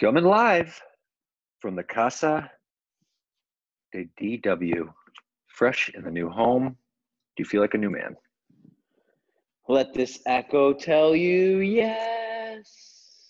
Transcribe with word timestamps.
Coming 0.00 0.24
live 0.24 0.80
from 1.60 1.76
the 1.76 1.82
Casa 1.82 2.50
de 3.92 4.08
DW, 4.18 4.88
fresh 5.46 5.90
in 5.94 6.02
the 6.04 6.10
new 6.10 6.30
home. 6.30 6.68
Do 6.68 7.42
you 7.42 7.44
feel 7.44 7.60
like 7.60 7.74
a 7.74 7.78
new 7.78 7.90
man? 7.90 8.16
Let 9.68 9.92
this 9.92 10.22
echo 10.24 10.72
tell 10.72 11.14
you 11.14 11.58
yes. 11.58 13.28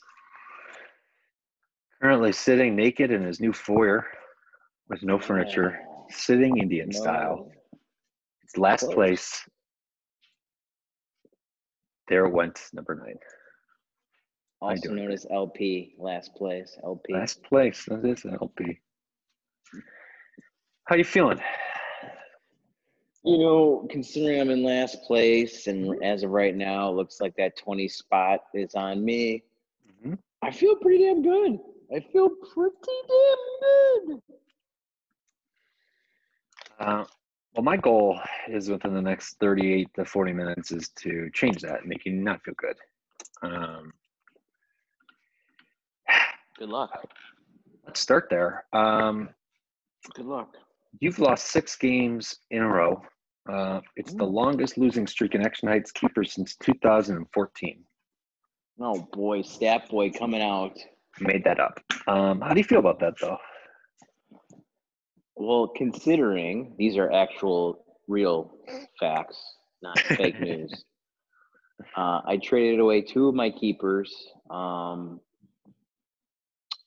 Currently 2.00 2.30
sitting 2.30 2.76
naked 2.76 3.10
in 3.10 3.24
his 3.24 3.40
new 3.40 3.52
foyer 3.52 4.06
with 4.88 5.02
no 5.02 5.18
furniture, 5.18 5.80
Oh, 5.88 6.06
sitting 6.08 6.58
Indian 6.58 6.90
no. 6.90 7.00
style. 7.00 7.50
It's 8.44 8.56
last 8.56 8.88
place. 8.92 9.44
There 12.06 12.28
went 12.28 12.60
number 12.72 12.94
nine. 12.94 13.18
Also 14.62 14.90
known 14.90 15.10
as 15.10 15.26
LP, 15.30 15.94
last 15.98 16.34
place. 16.34 16.76
LP. 16.84 17.14
Last 17.14 17.42
place. 17.42 17.86
That 17.86 18.04
is 18.04 18.24
an 18.24 18.36
LP. 18.40 18.78
How 20.84 20.96
you 20.96 21.04
feeling? 21.04 21.40
You 23.24 23.38
know, 23.38 23.88
considering 23.90 24.40
I'm 24.40 24.50
in 24.50 24.62
last 24.62 25.02
place, 25.02 25.66
and 25.66 26.02
as 26.02 26.22
of 26.22 26.30
right 26.30 26.54
now, 26.54 26.90
it 26.90 26.96
looks 26.96 27.20
like 27.20 27.34
that 27.36 27.56
20 27.56 27.88
spot 27.88 28.40
is 28.54 28.74
on 28.74 29.04
me. 29.04 29.44
Mhm. 30.02 30.18
I 30.42 30.50
feel 30.50 30.76
pretty 30.76 31.04
damn 31.04 31.22
good. 31.22 31.58
I 31.94 32.00
feel 32.00 32.30
pretty 32.30 32.76
damn 33.08 34.10
good. 34.10 34.22
Uh, 36.78 37.04
well, 37.54 37.62
my 37.64 37.76
goal 37.76 38.18
is 38.48 38.70
within 38.70 38.94
the 38.94 39.02
next 39.02 39.34
38 39.38 39.92
to 39.94 40.04
40 40.04 40.32
minutes 40.32 40.70
is 40.72 40.88
to 40.90 41.30
change 41.30 41.60
that, 41.62 41.84
make 41.84 42.06
you 42.06 42.12
not 42.12 42.42
feel 42.42 42.54
good. 42.54 42.76
Um, 43.42 43.92
Good 46.60 46.68
luck. 46.68 47.08
let's 47.86 48.00
start 48.00 48.26
there. 48.28 48.64
Um, 48.74 49.30
Good 50.14 50.26
luck. 50.26 50.54
you've 51.00 51.18
lost 51.18 51.46
six 51.46 51.74
games 51.74 52.36
in 52.50 52.60
a 52.60 52.68
row. 52.68 53.00
Uh, 53.50 53.80
it's 53.96 54.12
the 54.12 54.24
longest 54.26 54.76
losing 54.76 55.06
streak 55.06 55.34
in 55.34 55.40
Action 55.40 55.68
Heights 55.68 55.90
keeper 55.90 56.22
since 56.22 56.56
2014. 56.56 57.82
Oh 58.82 59.08
boy, 59.14 59.40
stat 59.40 59.88
boy 59.88 60.10
coming 60.10 60.42
out. 60.42 60.78
Made 61.18 61.44
that 61.44 61.60
up. 61.60 61.80
Um, 62.06 62.42
how 62.42 62.52
do 62.52 62.60
you 62.60 62.64
feel 62.64 62.80
about 62.80 63.00
that, 63.00 63.14
though? 63.22 63.38
Well, 65.36 65.68
considering 65.74 66.74
these 66.76 66.98
are 66.98 67.10
actual 67.10 67.86
real 68.06 68.52
facts, 68.98 69.38
not 69.82 69.98
fake 69.98 70.38
news. 70.42 70.84
Uh, 71.96 72.20
I 72.26 72.38
traded 72.42 72.80
away 72.80 73.00
two 73.00 73.28
of 73.28 73.34
my 73.34 73.48
keepers 73.48 74.14
um, 74.50 75.20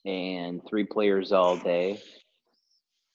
and 0.05 0.61
three 0.67 0.85
players 0.85 1.31
all 1.31 1.57
day. 1.57 2.01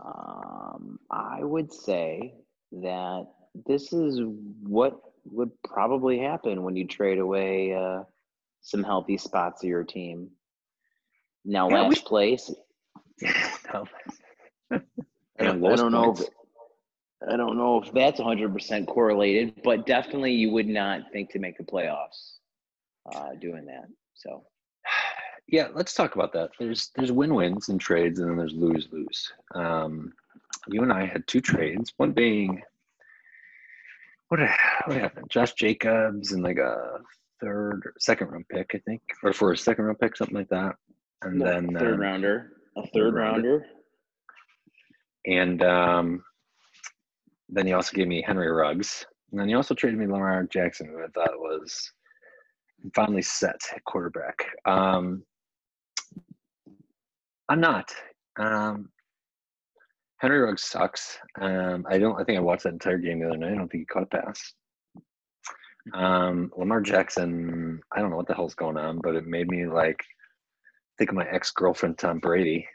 Um, 0.05 0.99
I 1.11 1.43
would 1.43 1.73
say 1.73 2.35
that 2.73 3.27
this 3.67 3.93
is 3.93 4.21
what 4.63 5.01
would 5.25 5.51
probably 5.65 6.19
happen 6.19 6.63
when 6.63 6.77
you 6.77 6.87
trade 6.87 7.19
away 7.19 7.75
uh, 7.75 8.05
some 8.61 8.83
healthy 8.83 9.19
spots 9.19 9.63
of 9.63 9.69
your 9.69 9.85
team. 9.85 10.31
Now, 11.45 11.69
Yeah, 11.69 11.83
we- 11.89 11.95
last 11.95 12.05
place, 12.05 12.55
No. 13.73 13.85
I 15.41 15.45
don't, 15.45 15.65
I 15.65 15.77
don't 15.77 15.93
know. 15.93 16.13
If, 16.13 16.29
I 17.31 17.37
don't 17.37 17.57
know 17.57 17.83
if 17.83 17.93
that's 17.93 18.21
100% 18.21 18.87
correlated, 18.87 19.61
but 19.65 19.87
definitely 19.87 20.33
you 20.33 20.51
would 20.53 20.69
not 20.69 21.11
think 21.13 21.31
to 21.31 21.39
make 21.39 21.57
the 21.57 21.65
playoffs 21.65 22.37
uh, 23.13 23.31
doing 23.41 23.67
that. 23.67 23.87
So, 24.15 24.45
Yeah, 25.51 25.69
let's 25.75 25.95
talk 25.95 26.15
about 26.15 26.33
that. 26.35 26.51
There's 26.59 26.91
there's 26.95 27.11
win-wins 27.13 27.69
in 27.71 27.79
trades, 27.79 28.19
and 28.21 28.29
then 28.31 28.37
there's 28.37 28.53
lose-lose. 28.55 29.33
Um, 29.55 30.13
you 30.69 30.83
and 30.83 30.93
I 30.93 31.07
had 31.07 31.27
two 31.27 31.41
trades. 31.41 31.93
One 31.97 32.13
being 32.13 32.63
what 34.29 34.41
what 34.85 34.97
happened? 34.99 35.31
Josh 35.31 35.55
Jacobs 35.55 36.33
and 36.33 36.43
like 36.43 36.59
a 36.59 36.99
third 37.41 37.83
or 37.87 37.95
second 37.99 38.29
round 38.29 38.47
pick, 38.49 38.73
I 38.75 38.79
think, 38.79 39.01
or 39.23 39.33
for 39.33 39.53
a 39.53 39.57
second 39.57 39.85
round 39.87 39.99
pick, 40.01 40.17
something 40.17 40.37
like 40.37 40.51
that. 40.51 40.75
And 41.23 41.39
No, 41.39 41.47
then 41.47 41.75
third 41.79 41.95
um, 41.95 42.01
rounder, 42.01 42.53
a 42.77 42.87
third 42.89 43.15
rounder. 43.15 43.65
and 45.27 45.63
um, 45.63 46.23
then 47.49 47.67
he 47.67 47.73
also 47.73 47.97
gave 47.97 48.07
me 48.07 48.23
Henry 48.27 48.51
Ruggs, 48.51 49.07
and 49.31 49.41
then 49.41 49.49
he 49.49 49.55
also 49.55 49.75
traded 49.75 49.99
me 49.99 50.07
Lamar 50.07 50.43
Jackson, 50.45 50.89
who 50.89 51.03
I 51.03 51.07
thought 51.09 51.39
was 51.39 51.91
finally 52.95 53.23
set 53.23 53.61
at 53.75 53.83
quarterback. 53.85 54.45
Um, 54.67 55.23
I'm 57.49 57.61
not. 57.61 57.95
Um, 58.39 58.91
Henry 60.19 60.41
Ruggs 60.41 60.63
sucks. 60.63 61.19
Um, 61.41 61.87
I 61.89 61.99
don't. 61.99 62.21
I 62.21 62.25
think 62.25 62.39
I 62.39 62.43
watched 62.43 62.65
that 62.65 62.73
entire 62.73 62.99
game 62.99 63.21
the 63.21 63.29
other 63.29 63.37
night. 63.37 63.53
I 63.53 63.55
don't 63.55 63.69
think 63.69 63.83
he 63.83 63.87
caught 63.87 64.03
a 64.03 64.07
pass. 64.07 64.53
Um, 65.95 66.51
Lamar 66.57 66.81
Jackson. 66.81 67.81
I 67.93 68.01
don't 68.01 68.11
know 68.11 68.17
what 68.17 68.27
the 68.27 68.35
hell's 68.35 68.55
going 68.55 68.77
on, 68.77 68.99
but 69.03 69.15
it 69.15 69.27
made 69.27 69.49
me 69.49 69.67
like 69.67 70.05
think 70.99 71.11
of 71.11 71.17
my 71.17 71.27
ex 71.31 71.51
girlfriend 71.53 71.99
Tom 71.99 72.19
Brady. 72.19 72.67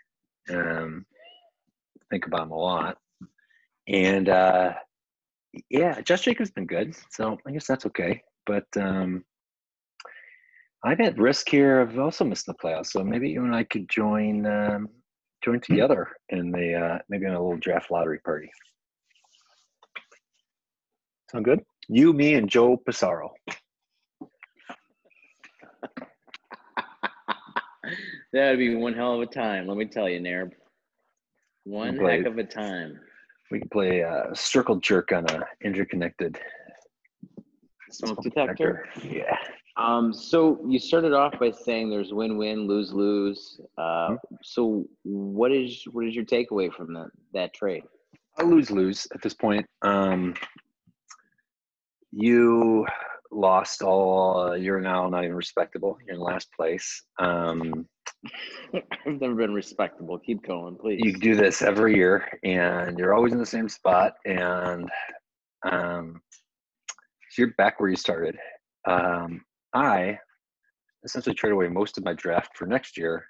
Um, 0.49 1.05
think 2.09 2.25
about 2.25 2.43
him 2.43 2.51
a 2.51 2.57
lot. 2.57 2.97
And 3.87 4.29
uh, 4.29 4.73
yeah, 5.69 6.01
Josh 6.01 6.21
Jacobs 6.21 6.51
been 6.51 6.65
good, 6.65 6.95
so 7.11 7.37
I 7.45 7.51
guess 7.51 7.67
that's 7.67 7.85
okay. 7.87 8.21
But 8.45 8.65
um, 8.77 9.23
I'm 10.85 10.99
at 11.01 11.17
risk 11.17 11.47
here 11.49 11.79
of 11.79 11.97
also 11.97 12.25
missing 12.25 12.53
the 12.53 12.67
playoffs, 12.67 12.87
so 12.87 13.03
maybe 13.03 13.29
you 13.29 13.43
and 13.43 13.55
I 13.55 13.63
could 13.63 13.87
join 13.89 14.45
um, 14.45 14.89
join 15.43 15.61
together 15.61 16.09
in 16.29 16.51
the 16.51 16.73
uh, 16.73 16.99
maybe 17.09 17.25
in 17.25 17.31
a 17.33 17.41
little 17.41 17.57
draft 17.57 17.89
lottery 17.89 18.19
party. 18.19 18.49
Sound 21.31 21.45
good? 21.45 21.61
You, 21.87 22.11
me, 22.13 22.33
and 22.35 22.49
Joe 22.49 22.77
Pissarro. 22.77 23.29
That'd 28.33 28.59
be 28.59 28.75
one 28.75 28.93
hell 28.93 29.15
of 29.15 29.21
a 29.21 29.25
time, 29.25 29.67
let 29.67 29.77
me 29.77 29.85
tell 29.85 30.09
you, 30.09 30.19
Nairb. 30.19 30.51
One 31.65 31.97
Right. 31.97 32.19
heck 32.19 32.27
of 32.27 32.37
a 32.37 32.43
time. 32.43 32.99
We 33.51 33.59
can 33.59 33.69
play 33.69 34.03
uh, 34.03 34.33
circle 34.33 34.77
jerk 34.77 35.11
on 35.11 35.25
a 35.29 35.45
interconnected 35.63 36.39
Smoke 37.91 38.21
detector. 38.23 38.85
Yeah. 39.03 39.37
Um, 39.75 40.13
so 40.13 40.59
you 40.67 40.77
started 40.77 41.13
off 41.13 41.39
by 41.39 41.51
saying 41.51 41.89
there's 41.89 42.13
win-win, 42.13 42.67
lose-lose. 42.67 43.59
Uh, 43.77 44.15
so 44.43 44.85
what 45.03 45.51
is 45.51 45.83
what 45.91 46.05
is 46.05 46.15
your 46.15 46.25
takeaway 46.25 46.71
from 46.71 46.93
that 46.93 47.09
that 47.33 47.53
trade? 47.53 47.83
I 48.37 48.43
lose 48.43 48.69
lose 48.69 49.07
at 49.13 49.21
this 49.21 49.33
point. 49.33 49.65
Um, 49.81 50.35
you 52.11 52.85
lost 53.31 53.81
all. 53.81 54.55
You're 54.55 54.81
now 54.81 55.09
not 55.09 55.23
even 55.23 55.35
respectable. 55.35 55.97
You're 56.05 56.15
in 56.15 56.21
last 56.21 56.49
place. 56.55 57.03
Um, 57.19 57.87
I've 58.73 59.19
never 59.19 59.35
been 59.35 59.53
respectable. 59.53 60.19
Keep 60.19 60.45
going, 60.45 60.77
please. 60.77 61.01
you 61.03 61.13
do 61.13 61.35
this 61.35 61.61
every 61.61 61.95
year, 61.95 62.27
and 62.43 62.97
you're 62.97 63.13
always 63.13 63.33
in 63.33 63.39
the 63.39 63.45
same 63.45 63.69
spot. 63.69 64.13
And 64.25 64.89
um, 65.63 66.21
so 67.31 67.41
you're 67.41 67.53
back 67.57 67.79
where 67.79 67.89
you 67.89 67.95
started. 67.95 68.37
Um, 68.87 69.41
I 69.73 70.17
essentially 71.03 71.35
trade 71.35 71.51
away 71.53 71.67
most 71.67 71.97
of 71.97 72.03
my 72.05 72.13
draft 72.13 72.55
for 72.57 72.65
next 72.65 72.97
year 72.97 73.25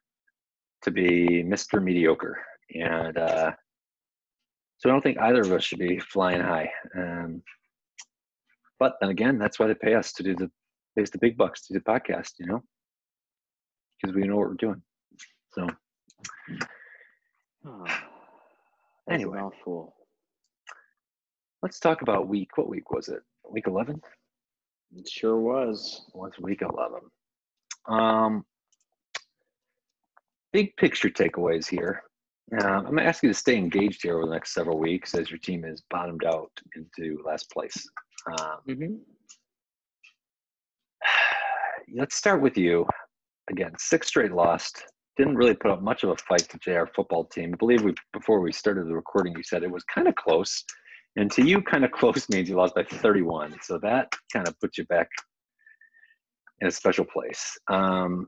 to 0.83 0.91
be 0.91 1.43
Mr. 1.43 1.81
Mediocre, 1.81 2.37
and 2.75 3.17
uh, 3.17 3.51
so 4.77 4.89
I 4.89 4.91
don't 4.91 5.01
think 5.01 5.19
either 5.19 5.41
of 5.41 5.51
us 5.51 5.63
should 5.63 5.79
be 5.79 5.99
flying 5.99 6.41
high. 6.41 6.69
Um, 6.97 7.41
but 8.79 8.95
then 8.99 9.09
again, 9.09 9.37
that's 9.37 9.59
why 9.59 9.67
they 9.67 9.75
pay 9.75 9.95
us 9.95 10.11
to 10.13 10.23
do 10.23 10.35
the 10.35 10.51
pays 10.97 11.09
the 11.09 11.17
big 11.19 11.37
bucks 11.37 11.65
to 11.65 11.73
do 11.73 11.79
the 11.79 11.85
podcast, 11.91 12.31
you 12.39 12.45
know, 12.45 12.61
because 14.01 14.15
we 14.15 14.23
know 14.27 14.35
what 14.35 14.49
we're 14.49 14.55
doing. 14.55 14.81
So 15.53 15.67
Oh, 17.65 17.85
Anyway. 19.09 19.39
let's 21.61 21.79
talk 21.79 22.01
about 22.01 22.27
week. 22.27 22.57
What 22.57 22.69
week 22.69 22.91
was 22.91 23.09
it? 23.09 23.21
Week 23.49 23.67
eleven. 23.67 24.01
It 24.97 25.09
sure 25.09 25.37
was. 25.37 26.05
What's 26.13 26.39
week 26.39 26.61
11? 26.61 26.99
Um, 27.87 28.45
big 30.51 30.75
picture 30.77 31.09
takeaways 31.09 31.67
here. 31.67 32.03
Uh, 32.59 32.65
I'm 32.65 32.83
going 32.83 32.97
to 32.97 33.05
ask 33.05 33.23
you 33.23 33.29
to 33.29 33.35
stay 33.35 33.57
engaged 33.57 34.03
here 34.03 34.17
over 34.17 34.25
the 34.25 34.33
next 34.33 34.53
several 34.53 34.77
weeks 34.77 35.15
as 35.15 35.29
your 35.31 35.39
team 35.39 35.65
is 35.65 35.81
bottomed 35.89 36.25
out 36.25 36.51
into 36.75 37.21
last 37.25 37.49
place. 37.51 37.87
Um, 38.27 38.59
Mm-hmm. 38.69 38.93
let's 41.97 42.15
start 42.15 42.41
with 42.41 42.57
you. 42.57 42.85
Again, 43.49 43.71
six 43.77 44.07
straight 44.07 44.31
lost. 44.31 44.83
Didn't 45.17 45.35
really 45.35 45.53
put 45.53 45.71
up 45.71 45.81
much 45.81 46.03
of 46.03 46.09
a 46.09 46.15
fight 46.17 46.47
to 46.49 46.57
JR 46.59 46.85
football 46.95 47.25
team. 47.25 47.51
I 47.53 47.57
believe 47.57 47.81
we 47.83 47.93
before 48.13 48.39
we 48.39 48.51
started 48.51 48.87
the 48.87 48.95
recording, 48.95 49.33
you 49.35 49.43
said 49.43 49.63
it 49.63 49.69
was 49.69 49.83
kind 49.83 50.07
of 50.07 50.15
close. 50.15 50.63
And 51.15 51.31
to 51.33 51.43
you, 51.43 51.61
kind 51.61 51.85
of 51.85 51.91
close 51.91 52.27
means 52.29 52.49
you 52.49 52.55
lost 52.55 52.75
by 52.75 52.83
31. 52.83 53.55
So 53.61 53.77
that 53.79 54.11
kind 54.31 54.47
of 54.47 54.59
puts 54.59 54.77
you 54.77 54.85
back 54.85 55.09
in 56.61 56.67
a 56.67 56.71
special 56.71 57.05
place. 57.05 57.57
Um, 57.69 58.27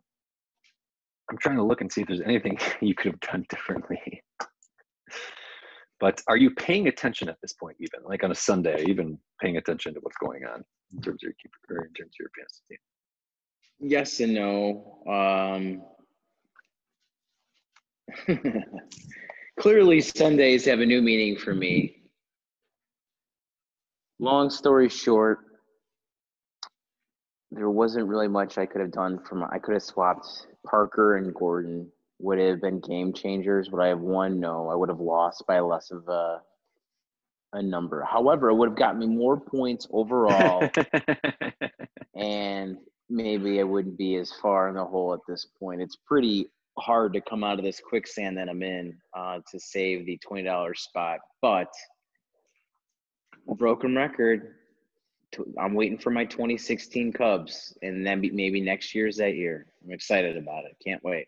I'm 1.29 1.37
trying 1.37 1.55
to 1.55 1.63
look 1.63 1.81
and 1.81 1.91
see 1.91 2.01
if 2.01 2.07
there's 2.07 2.21
anything 2.21 2.59
you 2.81 2.93
could 2.93 3.13
have 3.13 3.19
done 3.21 3.45
differently. 3.49 4.21
but 5.99 6.21
are 6.27 6.37
you 6.37 6.51
paying 6.51 6.87
attention 6.87 7.27
at 7.27 7.37
this 7.41 7.53
point, 7.53 7.77
even 7.79 8.01
like 8.05 8.23
on 8.23 8.31
a 8.31 8.35
Sunday, 8.35 8.83
even 8.87 9.17
paying 9.41 9.57
attention 9.57 9.93
to 9.95 9.99
what's 10.01 10.17
going 10.17 10.45
on 10.45 10.63
in 10.95 11.01
terms 11.01 11.23
of 11.23 11.27
your 11.27 11.33
keeper 11.41 11.85
in 11.85 11.93
terms 11.93 12.11
of 12.11 12.19
your 12.19 12.29
fantasy 12.37 12.61
team? 12.69 12.77
Yes 13.79 14.19
and 14.19 14.33
no. 14.33 15.01
Um, 15.09 15.81
clearly, 19.59 20.01
Sundays 20.01 20.65
have 20.65 20.79
a 20.79 20.85
new 20.85 21.01
meaning 21.01 21.37
for 21.37 21.53
me. 21.53 21.94
Long 24.19 24.49
story 24.49 24.89
short, 24.89 25.39
there 27.51 27.69
wasn't 27.69 28.07
really 28.07 28.27
much 28.27 28.57
I 28.57 28.65
could 28.65 28.81
have 28.81 28.91
done 28.91 29.19
from 29.19 29.43
I 29.43 29.59
could 29.59 29.73
have 29.73 29.83
swapped 29.83 30.47
Parker 30.65 31.17
and 31.17 31.33
Gordon 31.33 31.91
would 32.19 32.39
have 32.39 32.61
been 32.61 32.79
game 32.79 33.13
changers. 33.13 33.69
Would 33.71 33.81
I 33.81 33.87
have 33.87 33.99
won? 33.99 34.39
No, 34.39 34.69
I 34.69 34.75
would 34.75 34.89
have 34.89 34.99
lost 34.99 35.43
by 35.47 35.59
less 35.59 35.91
of 35.91 36.07
a 36.07 36.41
a 37.53 37.61
number. 37.61 38.03
However, 38.03 38.49
it 38.49 38.55
would 38.55 38.69
have 38.69 38.77
gotten 38.77 38.99
me 38.99 39.07
more 39.07 39.39
points 39.39 39.87
overall, 39.91 40.69
and 42.15 42.77
maybe 43.09 43.59
I 43.59 43.63
wouldn't 43.63 43.97
be 43.97 44.15
as 44.15 44.31
far 44.41 44.67
in 44.67 44.75
the 44.75 44.83
hole 44.83 45.13
at 45.13 45.21
this 45.27 45.47
point. 45.59 45.81
It's 45.81 45.95
pretty 45.95 46.47
hard 46.77 47.13
to 47.13 47.21
come 47.21 47.43
out 47.43 47.57
of 47.57 47.63
this 47.63 47.79
quicksand 47.79 48.37
that 48.37 48.49
I'm 48.49 48.61
in 48.63 48.97
uh, 49.15 49.39
to 49.49 49.59
save 49.59 50.05
the 50.05 50.17
twenty 50.17 50.43
dollars 50.43 50.81
spot, 50.81 51.19
but 51.41 51.71
broken 53.53 53.95
record. 53.95 54.55
I'm 55.59 55.73
waiting 55.73 55.97
for 55.97 56.11
my 56.11 56.25
2016 56.25 57.11
Cubs, 57.13 57.77
and 57.81 58.05
then 58.05 58.21
maybe 58.21 58.61
next 58.61 58.95
year's 58.95 59.17
that 59.17 59.35
year. 59.35 59.67
I'm 59.83 59.91
excited 59.91 60.37
about 60.37 60.65
it. 60.65 60.77
Can't 60.83 61.03
wait. 61.03 61.27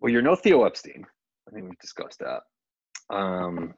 Well, 0.00 0.12
you're 0.12 0.22
no 0.22 0.36
Theo 0.36 0.64
Epstein. 0.64 1.06
I 1.48 1.52
think 1.52 1.64
we've 1.64 1.78
discussed 1.78 2.20
that. 2.20 2.42
Um, 3.14 3.74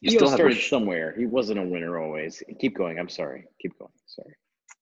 you 0.00 0.10
Theo 0.10 0.18
still 0.18 0.28
started 0.28 0.56
Rash- 0.56 0.70
somewhere. 0.70 1.14
He 1.16 1.26
wasn't 1.26 1.60
a 1.60 1.62
winner 1.62 1.98
always. 1.98 2.42
Keep 2.60 2.76
going. 2.76 2.98
I'm 2.98 3.08
sorry. 3.08 3.46
Keep 3.60 3.78
going. 3.78 3.92
Sorry. 4.06 4.34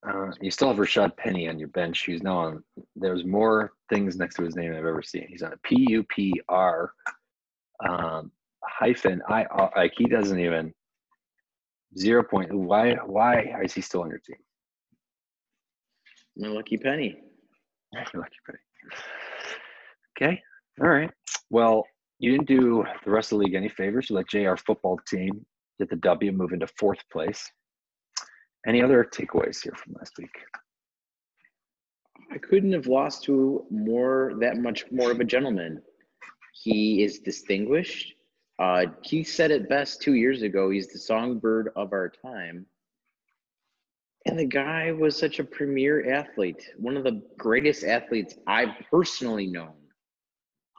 Uh, 0.06 0.32
you 0.40 0.50
still 0.50 0.68
have 0.68 0.76
Rashaad 0.76 1.16
Penny 1.16 1.48
on 1.48 1.58
your 1.58 1.68
bench. 1.68 2.04
He's 2.04 2.22
now 2.22 2.38
on. 2.38 2.64
There's 2.96 3.24
more 3.24 3.72
things 3.88 4.16
next 4.16 4.34
to 4.36 4.42
his 4.42 4.56
name 4.56 4.72
I've 4.72 4.84
ever 4.84 5.02
seen. 5.02 5.26
He's 5.28 5.42
on 5.42 5.52
a 5.52 5.56
P 5.58 5.86
U 5.90 6.02
P 6.04 6.40
R 6.48 6.92
um, 7.88 8.30
hyphen 8.62 9.22
I. 9.28 9.46
Like 9.76 9.94
he 9.96 10.06
doesn't 10.06 10.38
even 10.38 10.74
zero 11.98 12.22
point. 12.22 12.52
Why? 12.52 12.94
Why 13.06 13.60
is 13.62 13.72
he 13.72 13.80
still 13.80 14.02
on 14.02 14.10
your 14.10 14.18
team? 14.18 14.36
My 16.36 16.48
lucky 16.48 16.76
penny. 16.76 17.16
lucky 17.94 18.36
penny. 18.46 18.58
Okay. 20.16 20.42
All 20.80 20.88
right. 20.88 21.10
Well, 21.50 21.84
you 22.18 22.32
didn't 22.32 22.48
do 22.48 22.84
the 23.04 23.10
rest 23.10 23.32
of 23.32 23.38
the 23.38 23.44
league 23.44 23.54
any 23.54 23.68
favors. 23.68 24.10
You 24.10 24.16
let 24.16 24.28
JR 24.28 24.56
football 24.56 24.98
team 25.06 25.44
get 25.78 25.90
the 25.90 25.96
W, 25.96 26.32
move 26.32 26.52
into 26.52 26.66
fourth 26.78 26.98
place. 27.12 27.50
Any 28.66 28.82
other 28.82 29.04
takeaways 29.04 29.62
here 29.62 29.74
from 29.76 29.94
last 29.98 30.12
week? 30.18 30.34
I 32.32 32.38
couldn't 32.38 32.72
have 32.72 32.86
lost 32.86 33.24
to 33.24 33.64
more 33.70 34.32
that 34.40 34.56
much 34.56 34.86
more 34.90 35.10
of 35.10 35.20
a 35.20 35.24
gentleman. 35.24 35.82
He 36.62 37.02
is 37.02 37.18
distinguished. 37.18 38.14
Uh, 38.58 38.86
he 39.02 39.24
said 39.24 39.50
it 39.50 39.68
best 39.68 40.00
two 40.00 40.14
years 40.14 40.42
ago. 40.42 40.70
He's 40.70 40.88
the 40.88 40.98
songbird 40.98 41.70
of 41.74 41.92
our 41.92 42.08
time. 42.08 42.66
And 44.26 44.38
the 44.38 44.46
guy 44.46 44.92
was 44.92 45.16
such 45.16 45.38
a 45.38 45.44
premier 45.44 46.10
athlete, 46.12 46.70
one 46.78 46.96
of 46.96 47.04
the 47.04 47.22
greatest 47.36 47.84
athletes 47.84 48.36
I've 48.46 48.74
personally 48.90 49.46
known. 49.46 49.74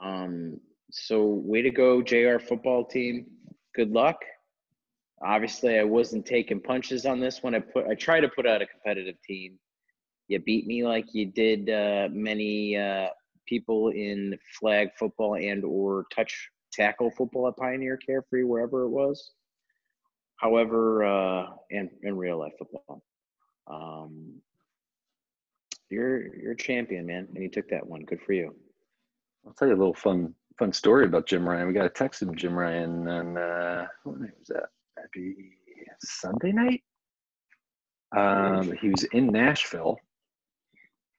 Um, 0.02 0.60
so, 0.90 1.24
way 1.24 1.62
to 1.62 1.70
go, 1.70 2.02
JR 2.02 2.38
football 2.38 2.84
team. 2.84 3.26
Good 3.74 3.90
luck. 3.90 4.16
Obviously, 5.22 5.78
I 5.78 5.84
wasn't 5.84 6.26
taking 6.26 6.60
punches 6.60 7.06
on 7.06 7.20
this 7.20 7.42
one. 7.42 7.54
I 7.54 7.60
put 7.60 7.86
I 7.86 7.94
tried 7.94 8.20
to 8.20 8.28
put 8.28 8.46
out 8.46 8.62
a 8.62 8.66
competitive 8.66 9.16
team. 9.22 9.58
You 10.28 10.40
beat 10.40 10.66
me 10.66 10.84
like 10.84 11.06
you 11.14 11.26
did 11.26 11.70
uh, 11.70 12.08
many 12.10 12.76
uh, 12.76 13.08
people 13.46 13.88
in 13.90 14.36
flag 14.58 14.88
football 14.98 15.36
and 15.36 15.64
or 15.64 16.06
touch 16.14 16.50
tackle 16.76 17.10
football 17.10 17.48
at 17.48 17.56
Pioneer 17.56 17.96
Carefree, 17.96 18.44
wherever 18.44 18.82
it 18.82 18.90
was. 18.90 19.32
However, 20.36 21.04
uh, 21.04 21.46
and 21.70 21.90
in 22.02 22.16
real 22.16 22.38
life 22.38 22.52
football, 22.58 23.02
um, 23.66 24.34
you're 25.88 26.36
you're 26.36 26.52
a 26.52 26.56
champion, 26.56 27.06
man, 27.06 27.26
and 27.34 27.42
you 27.42 27.48
took 27.48 27.68
that 27.70 27.86
one. 27.86 28.02
Good 28.02 28.20
for 28.20 28.32
you. 28.34 28.54
I'll 29.46 29.54
tell 29.54 29.68
you 29.68 29.74
a 29.74 29.78
little 29.78 29.94
fun 29.94 30.34
fun 30.58 30.72
story 30.72 31.06
about 31.06 31.26
Jim 31.26 31.48
Ryan. 31.48 31.68
We 31.68 31.74
got 31.74 31.86
a 31.86 31.90
text 31.90 32.20
from 32.20 32.34
Jim 32.36 32.54
Ryan 32.54 33.08
on 33.08 33.38
uh, 33.38 33.86
what 34.04 34.20
night 34.20 34.32
was 34.38 34.48
that? 34.48 34.68
Maybe 35.14 35.56
Sunday 36.02 36.52
night. 36.52 36.82
Um, 38.16 38.72
he 38.80 38.90
was 38.90 39.04
in 39.04 39.28
Nashville. 39.28 39.98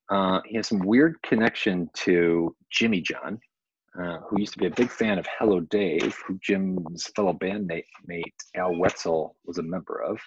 Uh, 0.09 0.41
he 0.45 0.55
has 0.55 0.67
some 0.67 0.79
weird 0.79 1.21
connection 1.21 1.89
to 1.93 2.55
Jimmy 2.71 3.01
John, 3.01 3.39
uh, 4.01 4.19
who 4.27 4.39
used 4.39 4.53
to 4.53 4.59
be 4.59 4.67
a 4.67 4.71
big 4.71 4.91
fan 4.91 5.17
of 5.17 5.25
Hello 5.39 5.59
Dave, 5.59 6.15
who 6.25 6.37
Jim's 6.41 7.07
fellow 7.15 7.33
bandmate 7.33 7.85
Al 8.55 8.75
Wetzel 8.75 9.35
was 9.45 9.57
a 9.57 9.63
member 9.63 10.01
of. 10.01 10.19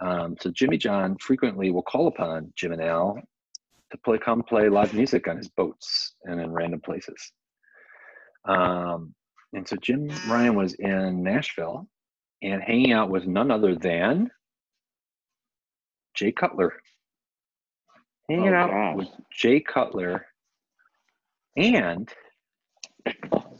Um, 0.00 0.36
so 0.40 0.50
Jimmy 0.50 0.78
John 0.78 1.16
frequently 1.20 1.70
will 1.70 1.82
call 1.82 2.08
upon 2.08 2.52
Jim 2.56 2.72
and 2.72 2.82
Al 2.82 3.20
to 3.90 3.98
play, 3.98 4.18
come 4.18 4.42
play 4.42 4.68
live 4.68 4.94
music 4.94 5.28
on 5.28 5.36
his 5.36 5.48
boats 5.48 6.14
and 6.24 6.40
in 6.40 6.50
random 6.50 6.80
places. 6.80 7.32
Um, 8.46 9.14
and 9.52 9.66
so 9.66 9.76
Jim 9.76 10.08
Ryan 10.28 10.54
was 10.54 10.74
in 10.74 11.22
Nashville 11.22 11.86
and 12.42 12.62
hanging 12.62 12.92
out 12.92 13.10
with 13.10 13.26
none 13.26 13.50
other 13.50 13.74
than 13.74 14.30
Jay 16.14 16.32
Cutler. 16.32 16.72
Hanging 18.28 18.54
oh, 18.54 18.56
out 18.56 18.70
gosh. 18.70 18.96
with 18.96 19.08
Jay 19.32 19.60
Cutler 19.60 20.24
and 21.56 22.08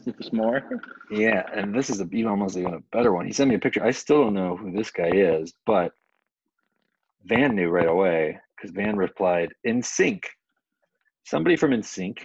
there's 0.05 0.33
more. 0.33 0.61
Yeah, 1.09 1.43
and 1.53 1.73
this 1.73 1.89
is 1.89 2.01
a, 2.01 2.07
even 2.11 2.27
almost 2.27 2.57
even 2.57 2.73
a 2.73 2.79
better 2.91 3.13
one. 3.13 3.25
He 3.25 3.33
sent 3.33 3.49
me 3.49 3.55
a 3.55 3.59
picture. 3.59 3.83
I 3.83 3.91
still 3.91 4.23
don't 4.23 4.33
know 4.33 4.55
who 4.55 4.71
this 4.71 4.91
guy 4.91 5.09
is, 5.13 5.53
but 5.65 5.93
Van 7.25 7.55
knew 7.55 7.69
right 7.69 7.87
away 7.87 8.39
because 8.55 8.71
Van 8.71 8.95
replied, 8.95 9.53
"NSYNC." 9.65 10.23
Somebody 11.23 11.55
from 11.55 11.71
NSYNC. 11.71 12.19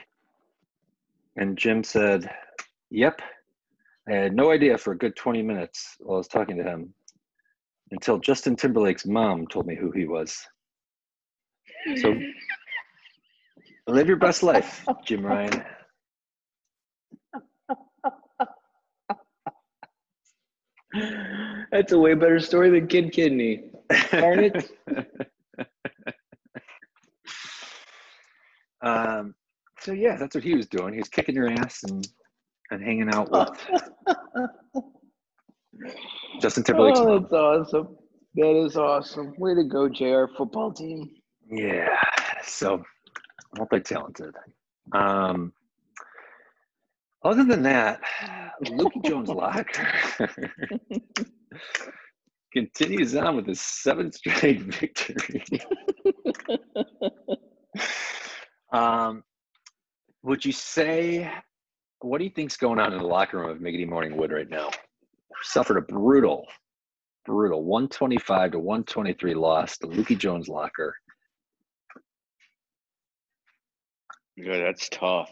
And 1.36 1.58
Jim 1.58 1.84
said, 1.84 2.30
"Yep." 2.90 3.20
I 4.08 4.12
had 4.12 4.36
no 4.36 4.52
idea 4.52 4.78
for 4.78 4.92
a 4.92 4.98
good 4.98 5.16
20 5.16 5.42
minutes 5.42 5.96
while 5.98 6.16
I 6.16 6.18
was 6.18 6.28
talking 6.28 6.56
to 6.58 6.62
him 6.62 6.94
until 7.90 8.18
Justin 8.18 8.56
Timberlake's 8.56 9.06
mom 9.06 9.46
told 9.48 9.66
me 9.66 9.74
who 9.74 9.90
he 9.90 10.06
was. 10.06 10.46
So 11.96 12.14
live 13.88 14.06
your 14.08 14.16
best 14.16 14.42
life, 14.42 14.84
Jim 15.04 15.24
Ryan. 15.24 15.64
That's 21.70 21.92
a 21.92 21.98
way 21.98 22.14
better 22.14 22.38
story 22.40 22.70
than 22.70 22.86
Kid 22.88 23.12
Kidney. 23.12 23.70
Darn 24.10 24.44
it. 24.44 24.70
um, 28.82 29.34
so 29.80 29.92
yeah, 29.92 30.16
that's 30.16 30.34
what 30.34 30.44
he 30.44 30.54
was 30.54 30.66
doing. 30.66 30.92
He 30.92 30.98
was 30.98 31.08
kicking 31.08 31.34
your 31.34 31.48
ass 31.50 31.82
and 31.84 32.06
and 32.70 32.82
hanging 32.82 33.12
out 33.14 33.30
with 33.30 33.50
Justin 36.40 36.64
Timberlake's 36.64 36.98
oh, 36.98 37.18
that's 37.18 37.32
awesome. 37.32 37.96
That 38.34 38.64
is 38.64 38.76
awesome. 38.76 39.34
Way 39.38 39.54
to 39.54 39.64
go, 39.64 39.88
JR 39.88 40.24
football 40.36 40.72
team. 40.72 41.08
Yeah. 41.48 41.96
So 42.42 42.84
multi-talented. 43.56 44.34
Um, 44.92 45.52
other 47.24 47.44
than 47.44 47.62
that, 47.62 48.00
Lukey 48.64 49.04
Jones 49.04 49.28
Locker 49.28 49.88
continues 52.52 53.14
on 53.14 53.36
with 53.36 53.46
his 53.46 53.60
seventh 53.60 54.14
straight 54.14 54.60
victory. 54.80 55.44
um, 58.72 59.22
would 60.22 60.44
you 60.44 60.52
say, 60.52 61.30
what 62.00 62.18
do 62.18 62.24
you 62.24 62.30
think's 62.30 62.56
going 62.56 62.78
on 62.78 62.92
in 62.92 62.98
the 62.98 63.06
locker 63.06 63.38
room 63.38 63.50
of 63.50 63.58
Miggity 63.58 63.86
Morning 63.86 64.16
Wood 64.16 64.32
right 64.32 64.48
now? 64.48 64.70
Suffered 65.42 65.76
a 65.76 65.82
brutal, 65.82 66.46
brutal 67.26 67.62
125 67.64 68.52
to 68.52 68.58
123 68.58 69.34
loss 69.34 69.76
to 69.78 69.86
Lukey 69.86 70.16
Jones 70.16 70.48
Locker. 70.48 70.94
Yeah, 74.36 74.58
that's 74.58 74.88
tough. 74.88 75.30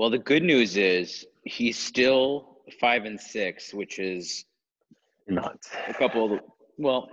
Well, 0.00 0.08
the 0.08 0.16
good 0.16 0.42
news 0.42 0.78
is 0.78 1.26
he's 1.44 1.78
still 1.78 2.56
five 2.80 3.04
and 3.04 3.20
six, 3.20 3.74
which 3.74 3.98
is 3.98 4.46
not 5.28 5.58
a 5.88 5.92
couple 5.92 6.32
of 6.32 6.40
well, 6.78 7.10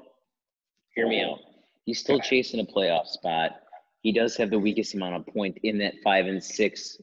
hear 0.95 1.05
me 1.05 1.21
out. 1.21 1.39
He's 1.83 1.99
still 1.99 2.21
chasing 2.21 2.61
a 2.61 2.63
playoff 2.63 3.07
spot. 3.07 3.57
He 4.03 4.13
does 4.13 4.37
have 4.37 4.49
the 4.49 4.57
weakest 4.57 4.95
amount 4.95 5.15
of 5.15 5.27
point 5.27 5.57
in 5.63 5.77
that 5.79 5.95
five 6.01 6.27
and 6.27 6.41
six 6.41 6.97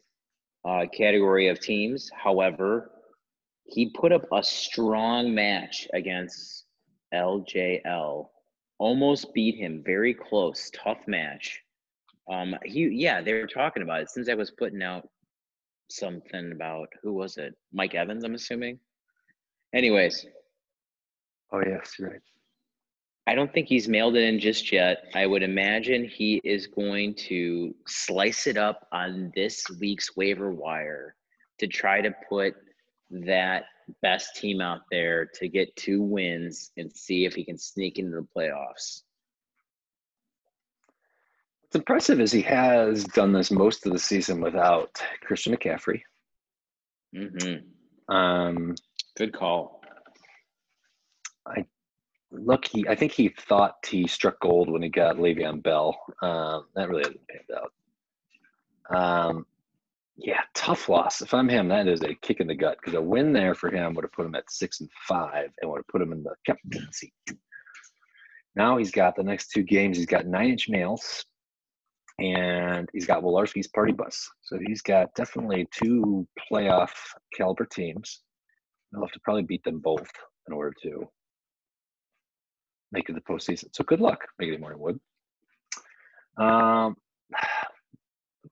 uh, 0.65 0.87
category 0.91 1.49
of 1.49 1.61
teams. 1.61 2.11
However, 2.15 2.91
he 3.67 3.91
put 3.91 4.11
up 4.11 4.25
a 4.33 4.43
strong 4.43 5.35
match 5.35 5.87
against 5.93 6.65
LJL. 7.13 8.29
Almost 8.79 9.35
beat 9.35 9.57
him, 9.57 9.83
very 9.85 10.15
close, 10.15 10.71
tough 10.71 11.07
match. 11.07 11.61
Um, 12.33 12.57
he 12.65 12.89
yeah, 12.89 13.21
they 13.21 13.35
were 13.35 13.47
talking 13.47 13.83
about 13.83 14.01
it 14.01 14.09
since 14.09 14.31
I 14.31 14.35
was 14.35 14.51
putting 14.51 14.83
out 14.83 15.07
something 15.89 16.53
about 16.53 16.89
who 17.03 17.13
was 17.13 17.37
it? 17.37 17.55
Mike 17.73 17.95
Evans, 17.95 18.25
I'm 18.25 18.35
assuming. 18.35 18.79
Anyways, 19.73 20.27
Oh 21.55 21.63
yes, 21.65 21.95
right. 22.01 22.21
I 23.29 23.37
don't 23.37 23.53
think 23.53 23.69
he's 23.69 23.89
mailed 23.89 24.17
it 24.17 24.25
in 24.25 24.41
just 24.41 24.73
yet. 24.73 25.05
I 25.15 25.25
would 25.25 25.45
imagine 25.45 26.05
he 26.05 26.41
is 26.43 26.67
going 26.67 27.15
to 27.29 27.73
slice 27.87 28.49
it 28.49 28.57
up 28.57 28.89
on 28.91 29.33
this 29.37 29.65
week's 29.81 30.17
waiver 30.17 30.51
wire 30.53 31.15
to 31.61 31.69
try 31.69 32.01
to 32.01 32.13
put 32.29 32.55
that 33.11 33.67
best 34.03 34.35
team 34.35 34.61
out 34.61 34.81
there 34.91 35.27
to 35.37 35.47
get 35.47 35.77
two 35.77 36.03
wins 36.03 36.73
and 36.77 36.91
see 36.93 37.25
if 37.25 37.35
he 37.35 37.45
can 37.45 37.57
sneak 37.57 38.01
into 38.01 38.17
the 38.17 38.27
playoffs. 38.37 39.03
What's 41.75 41.81
impressive 41.81 42.21
is 42.21 42.31
he 42.31 42.43
has 42.43 43.03
done 43.03 43.33
this 43.33 43.51
most 43.51 43.85
of 43.85 43.93
the 43.93 43.99
season 43.99 44.41
without 44.41 45.03
Christian 45.23 45.57
McCaffrey. 45.57 46.03
Mm-hmm. 47.13 48.15
Um, 48.15 48.77
Good 49.17 49.33
call. 49.33 49.83
I 51.45 51.65
look, 52.31 52.65
he 52.65 52.87
I 52.87 52.95
think 52.95 53.11
he 53.11 53.35
thought 53.49 53.75
he 53.85 54.07
struck 54.07 54.39
gold 54.39 54.71
when 54.71 54.83
he 54.83 54.89
got 54.89 55.17
Le'Veon 55.17 55.65
Bell. 55.65 55.99
Um, 56.23 56.67
that 56.77 56.89
really 56.89 57.03
hasn't 57.03 57.27
panned 57.27 57.59
out. 58.93 58.97
Um, 58.97 59.47
yeah, 60.17 60.43
tough 60.55 60.89
loss. 60.89 61.23
If 61.23 61.35
I'm 61.35 61.49
him, 61.49 61.67
that 61.71 61.89
is 61.89 62.03
a 62.03 62.15
kick 62.23 62.39
in 62.39 62.47
the 62.47 62.55
gut 62.55 62.79
because 62.81 62.95
a 62.95 63.03
win 63.03 63.33
there 63.33 63.57
for 63.57 63.69
him 63.69 63.95
would 63.95 64.05
have 64.05 64.13
put 64.13 64.27
him 64.27 64.37
at 64.37 64.49
six 64.49 64.79
and 64.79 64.89
five 65.09 65.51
and 65.61 65.69
would 65.73 65.79
have 65.79 65.89
put 65.89 66.03
him 66.03 66.13
in 66.13 66.23
the 66.23 66.37
captaincy. 66.47 67.13
Now 68.55 68.77
he's 68.77 68.93
got 68.93 69.17
the 69.17 69.25
next 69.25 69.49
two 69.49 69.65
games. 69.65 69.97
He's 69.97 70.07
got 70.07 70.29
nine 70.29 70.51
inch 70.51 70.69
nails, 70.69 71.25
and 72.19 72.89
he's 72.93 73.07
got 73.07 73.23
Wolarski's 73.23 73.69
party 73.69 73.93
bus. 73.93 74.29
So 74.43 74.59
he's 74.67 74.83
got 74.83 75.15
definitely 75.15 75.67
two 75.73 76.27
playoff 76.51 76.93
caliber 77.37 77.65
teams. 77.67 78.23
He'll 78.93 79.03
have 79.03 79.13
to 79.13 79.21
probably 79.21 79.43
beat 79.43 79.65
them 79.65 79.81
both 79.81 80.09
in 80.47 80.55
order 80.55 80.73
to 80.83 81.09
make 82.93 83.09
it 83.09 83.15
the 83.15 83.21
postseason. 83.21 83.67
So 83.73 83.83
good 83.85 84.01
luck, 84.01 84.21
Miggity 84.41 84.61
Morningwood. 84.61 84.99
Um, 86.41 86.97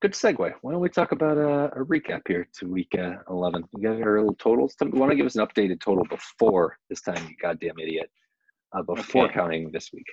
good 0.00 0.12
segue. 0.12 0.52
Why 0.62 0.72
don't 0.72 0.80
we 0.80 0.88
talk 0.88 1.12
about 1.12 1.38
a, 1.38 1.80
a 1.80 1.84
recap 1.84 2.22
here 2.26 2.48
to 2.58 2.66
week 2.66 2.94
uh, 2.98 3.18
11? 3.30 3.64
You 3.76 3.82
got 3.82 4.00
are 4.00 4.18
little 4.18 4.34
totals. 4.34 4.74
Why 4.80 4.88
don't 4.90 5.10
you 5.10 5.16
give 5.16 5.26
us 5.26 5.36
an 5.36 5.46
updated 5.46 5.80
total 5.80 6.04
before 6.04 6.76
this 6.90 7.02
time, 7.02 7.24
you 7.28 7.36
goddamn 7.40 7.78
idiot? 7.80 8.10
Uh, 8.74 8.82
before 8.82 9.26
Okay. 9.26 9.34
counting 9.34 9.70
this 9.70 9.90
week. 9.92 10.06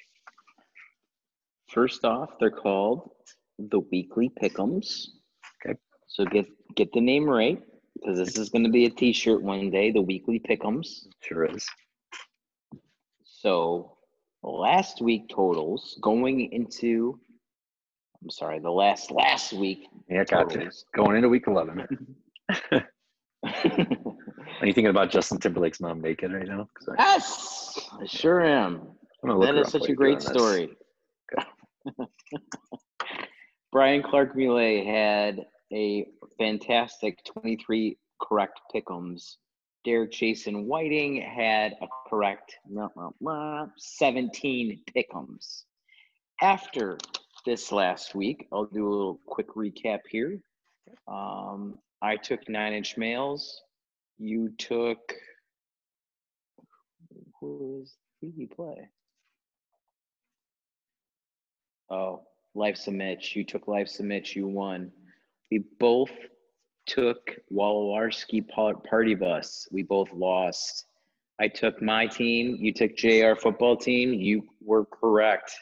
First 1.71 2.03
off, 2.03 2.31
they're 2.39 2.51
called 2.51 3.11
the 3.69 3.79
weekly 3.91 4.31
pickums. 4.41 5.07
Okay. 5.65 5.77
So 6.07 6.25
get 6.25 6.47
get 6.75 6.91
the 6.93 7.01
name 7.01 7.25
right 7.29 7.61
because 7.95 8.17
this 8.17 8.37
is 8.37 8.49
going 8.49 8.63
to 8.63 8.69
be 8.71 8.85
a 8.85 8.89
T-shirt 8.89 9.41
one 9.41 9.69
day. 9.69 9.91
The 9.91 10.01
weekly 10.01 10.39
pickums. 10.39 11.07
Sure 11.21 11.45
is. 11.45 11.65
So 13.23 13.97
last 14.43 15.01
week 15.01 15.29
totals 15.29 15.97
going 16.01 16.51
into. 16.51 17.19
I'm 18.21 18.29
sorry, 18.29 18.59
the 18.59 18.69
last 18.71 19.11
last 19.11 19.53
week 19.53 19.87
Yeah, 20.09 20.25
gotcha. 20.25 20.57
totals. 20.57 20.85
Going 20.93 21.15
into 21.15 21.29
week 21.29 21.47
11. 21.47 21.85
Are 24.61 24.65
you 24.65 24.73
thinking 24.73 24.87
about 24.87 25.09
Justin 25.09 25.39
Timberlake's 25.39 25.79
mom 25.79 26.01
naked 26.01 26.33
right 26.33 26.47
now? 26.47 26.67
I- 26.89 26.95
yes, 26.97 27.79
I 28.01 28.05
sure 28.05 28.41
am. 28.41 28.81
I'm 29.23 29.29
gonna 29.29 29.39
look 29.39 29.47
That 29.49 29.57
is 29.57 29.69
such 29.71 29.87
a 29.89 29.93
great 29.93 30.21
story. 30.21 30.71
Brian 33.71 34.01
Clark 34.01 34.35
Muley 34.35 34.83
had 34.83 35.45
a 35.71 36.05
fantastic 36.39 37.23
23 37.25 37.97
correct 38.19 38.59
pickums. 38.73 39.35
Derek 39.85 40.11
Jason 40.11 40.65
Whiting 40.65 41.21
had 41.21 41.73
a 41.81 41.87
correct 42.09 42.57
no, 42.67 42.89
no, 42.95 43.13
no, 43.21 43.69
17 43.77 44.81
pickums. 44.95 45.63
After 46.41 46.97
this 47.45 47.71
last 47.71 48.15
week, 48.15 48.47
I'll 48.51 48.65
do 48.65 48.87
a 48.87 48.89
little 48.89 49.19
quick 49.27 49.49
recap 49.55 49.99
here. 50.09 50.39
Um, 51.07 51.77
I 52.01 52.15
took 52.15 52.49
nine 52.49 52.73
inch 52.73 52.97
males. 52.97 53.61
You 54.17 54.49
took 54.57 54.99
who 57.39 57.79
was 57.79 57.95
he 58.21 58.47
play? 58.47 58.89
Oh, 61.89 62.23
Life's 62.55 62.87
a 62.87 62.91
Mitch. 62.91 63.35
You 63.35 63.43
took 63.43 63.67
Life's 63.67 63.99
a 63.99 64.03
Mitch. 64.03 64.35
You 64.35 64.47
won. 64.47 64.91
We 65.51 65.63
both 65.79 66.11
took 66.85 67.31
Wolowarski 67.51 68.47
pa- 68.47 68.73
Party 68.73 69.15
Bus. 69.15 69.67
We 69.71 69.83
both 69.83 70.11
lost. 70.11 70.85
I 71.39 71.47
took 71.47 71.81
my 71.81 72.07
team. 72.07 72.57
You 72.59 72.73
took 72.73 72.97
JR 72.97 73.35
football 73.35 73.77
team. 73.77 74.13
You 74.13 74.43
were 74.61 74.85
correct. 74.85 75.55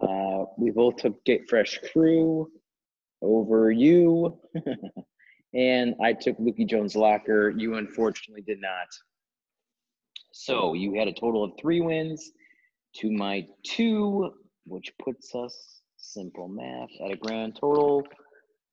Uh, 0.00 0.44
we 0.58 0.70
both 0.70 0.96
took 0.96 1.24
Get 1.24 1.48
Fresh 1.48 1.80
Crew 1.92 2.50
over 3.20 3.70
you. 3.70 4.38
and 5.54 5.94
I 6.02 6.12
took 6.12 6.38
Lukey 6.38 6.68
Jones 6.68 6.94
Locker. 6.94 7.50
You 7.50 7.76
unfortunately 7.76 8.42
did 8.42 8.60
not. 8.60 8.88
So 10.32 10.74
you 10.74 10.94
had 10.94 11.08
a 11.08 11.12
total 11.12 11.44
of 11.44 11.52
three 11.60 11.80
wins 11.80 12.32
to 12.96 13.10
my 13.10 13.46
two, 13.64 14.32
which 14.64 14.92
puts 15.02 15.34
us 15.34 15.81
simple 16.02 16.48
math 16.48 16.90
at 17.04 17.12
a 17.12 17.16
grand 17.16 17.56
total. 17.58 18.02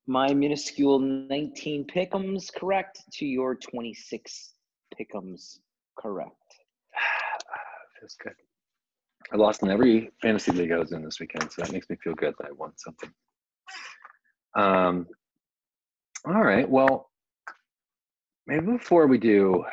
My 0.07 0.33
minuscule 0.33 0.99
19 0.99 1.85
pickums 1.85 2.53
correct 2.53 3.03
to 3.13 3.25
your 3.25 3.55
26 3.55 4.53
pickums 4.99 5.59
correct. 5.97 6.33
Feels 7.99 8.17
good. 8.23 8.33
I 9.31 9.37
lost 9.37 9.61
in 9.61 9.69
every 9.69 10.11
fantasy 10.21 10.51
league 10.51 10.71
I 10.71 10.79
was 10.79 10.91
in 10.91 11.03
this 11.03 11.19
weekend, 11.19 11.51
so 11.51 11.61
that 11.61 11.71
makes 11.71 11.87
me 11.89 11.97
feel 12.03 12.15
good 12.15 12.33
that 12.39 12.47
I 12.47 12.51
won 12.51 12.71
something. 12.75 13.11
Um, 14.55 15.07
all 16.25 16.43
right. 16.43 16.67
Well, 16.67 17.11
maybe 18.47 18.65
before 18.65 19.05
we 19.05 19.19
do 19.19 19.63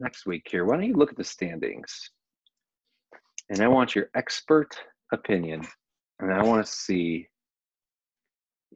next 0.00 0.26
week 0.26 0.48
here, 0.50 0.64
why 0.64 0.74
don't 0.74 0.86
you 0.86 0.96
look 0.96 1.12
at 1.12 1.16
the 1.16 1.24
standings? 1.24 2.10
And 3.48 3.60
I 3.60 3.68
want 3.68 3.94
your 3.94 4.08
expert 4.16 4.76
opinion, 5.12 5.66
and 6.18 6.32
I 6.32 6.42
want 6.42 6.64
to 6.64 6.72
see 6.72 7.28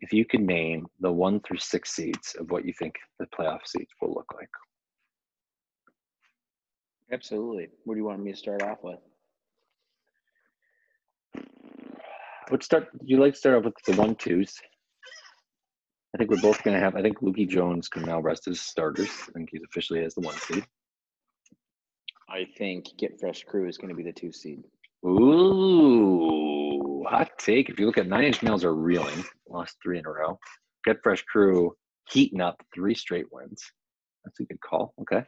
if 0.00 0.12
you 0.12 0.25
can 0.25 0.47
name 0.47 0.87
the 1.00 1.11
one 1.11 1.40
through 1.40 1.59
six 1.59 1.95
seeds 1.95 2.37
of 2.38 2.50
what 2.50 2.64
you 2.64 2.73
think 2.78 2.95
the 3.19 3.26
playoff 3.26 3.66
seeds 3.66 3.90
will 4.00 4.12
look 4.12 4.33
like. 4.35 4.49
Absolutely. 7.12 7.69
What 7.85 7.95
do 7.95 8.00
you 8.00 8.07
want 8.07 8.23
me 8.23 8.33
to 8.33 8.37
start 8.37 8.62
off 8.62 8.78
with? 8.83 8.99
Let's 12.50 12.66
start. 12.66 12.88
You 13.02 13.19
like 13.19 13.33
to 13.35 13.38
start 13.38 13.57
off 13.57 13.64
with 13.64 13.75
the 13.87 14.00
one 14.00 14.14
twos. 14.16 14.55
I 16.14 16.19
think 16.19 16.31
we're 16.31 16.40
both 16.40 16.62
going 16.62 16.75
to 16.75 16.83
have. 16.83 16.97
I 16.97 17.02
think 17.02 17.19
Lukey 17.21 17.49
Jones 17.49 17.88
can 17.88 18.02
now 18.02 18.21
rest 18.21 18.47
his 18.47 18.61
starters. 18.61 19.11
I 19.28 19.33
think 19.33 19.50
he's 19.52 19.62
officially 19.64 20.05
as 20.05 20.14
the 20.14 20.23
one 20.23 20.37
seed. 20.37 20.64
I 22.28 22.47
think 22.57 22.87
Get 22.99 23.21
Fresh 23.21 23.45
Crew 23.45 23.69
is 23.69 23.78
going 23.78 23.90
to 23.90 23.95
be 23.95 24.02
the 24.02 24.12
two 24.12 24.33
seed. 24.33 24.64
Ooh, 25.05 26.76
hot 27.09 27.31
take. 27.38 27.69
If 27.69 27.79
you 27.79 27.87
look 27.87 27.99
at 27.99 28.07
nine 28.07 28.25
inch 28.25 28.43
nails 28.43 28.65
are 28.65 28.75
reeling, 28.75 29.25
lost 29.49 29.76
three 29.83 29.99
in 29.99 30.07
a 30.07 30.11
row. 30.11 30.38
Get 30.85 31.03
Fresh 31.03 31.23
Crew 31.25 31.75
heating 32.11 32.41
up 32.41 32.61
three 32.75 32.95
straight 32.95 33.26
wins. 33.33 33.62
That's 34.25 34.41
a 34.41 34.45
good 34.45 34.61
call. 34.61 34.95
Okay. 35.00 35.23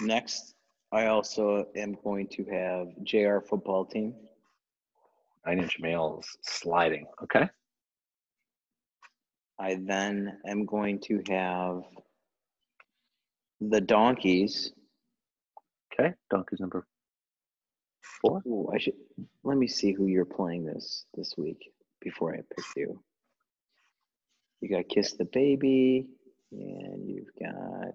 Next, 0.00 0.54
I 0.92 1.06
also 1.06 1.66
am 1.76 1.96
going 2.04 2.28
to 2.28 2.44
have 2.44 2.88
JR 3.04 3.38
football 3.40 3.84
team. 3.84 4.14
Nine 5.46 5.58
inch 5.58 5.78
males 5.80 6.26
sliding. 6.42 7.06
Okay. 7.22 7.48
I 9.58 9.80
then 9.84 10.38
am 10.46 10.64
going 10.66 11.00
to 11.00 11.22
have 11.28 11.82
the 13.60 13.80
Donkeys. 13.80 14.72
Okay. 15.92 16.14
Donkey's 16.30 16.60
number 16.60 16.86
four. 18.22 18.42
Ooh, 18.46 18.70
I 18.72 18.78
should 18.78 18.94
let 19.44 19.58
me 19.58 19.68
see 19.68 19.92
who 19.92 20.06
you're 20.06 20.24
playing 20.24 20.64
this 20.64 21.04
this 21.14 21.34
week 21.36 21.70
before 22.00 22.32
I 22.34 22.38
pick 22.38 22.64
you. 22.76 23.02
You 24.62 24.68
got 24.70 24.88
Kiss 24.88 25.12
the 25.14 25.24
Baby, 25.26 26.06
and 26.52 27.06
you've 27.08 27.34
got 27.38 27.94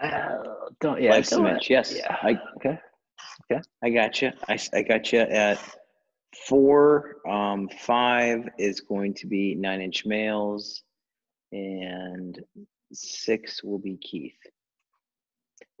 Uh, 0.00 0.68
don't. 0.80 1.00
Yeah. 1.02 1.10
Life's 1.12 1.32
a 1.32 1.36
don't- 1.36 1.54
Mitch. 1.54 1.70
Yes, 1.70 1.96
Yeah. 1.96 2.14
I 2.20 2.38
Okay. 2.56 2.78
I 3.82 3.90
got 3.90 4.20
you. 4.20 4.30
I 4.48 4.58
I 4.72 4.82
got 4.82 5.12
you 5.12 5.20
at 5.20 5.58
Four, 6.46 7.26
um, 7.26 7.68
five 7.70 8.48
is 8.58 8.80
going 8.82 9.14
to 9.14 9.26
be 9.26 9.54
Nine 9.54 9.80
Inch 9.80 10.04
Males, 10.04 10.82
and 11.52 12.38
six 12.92 13.64
will 13.64 13.78
be 13.78 13.96
Keith. 13.96 14.36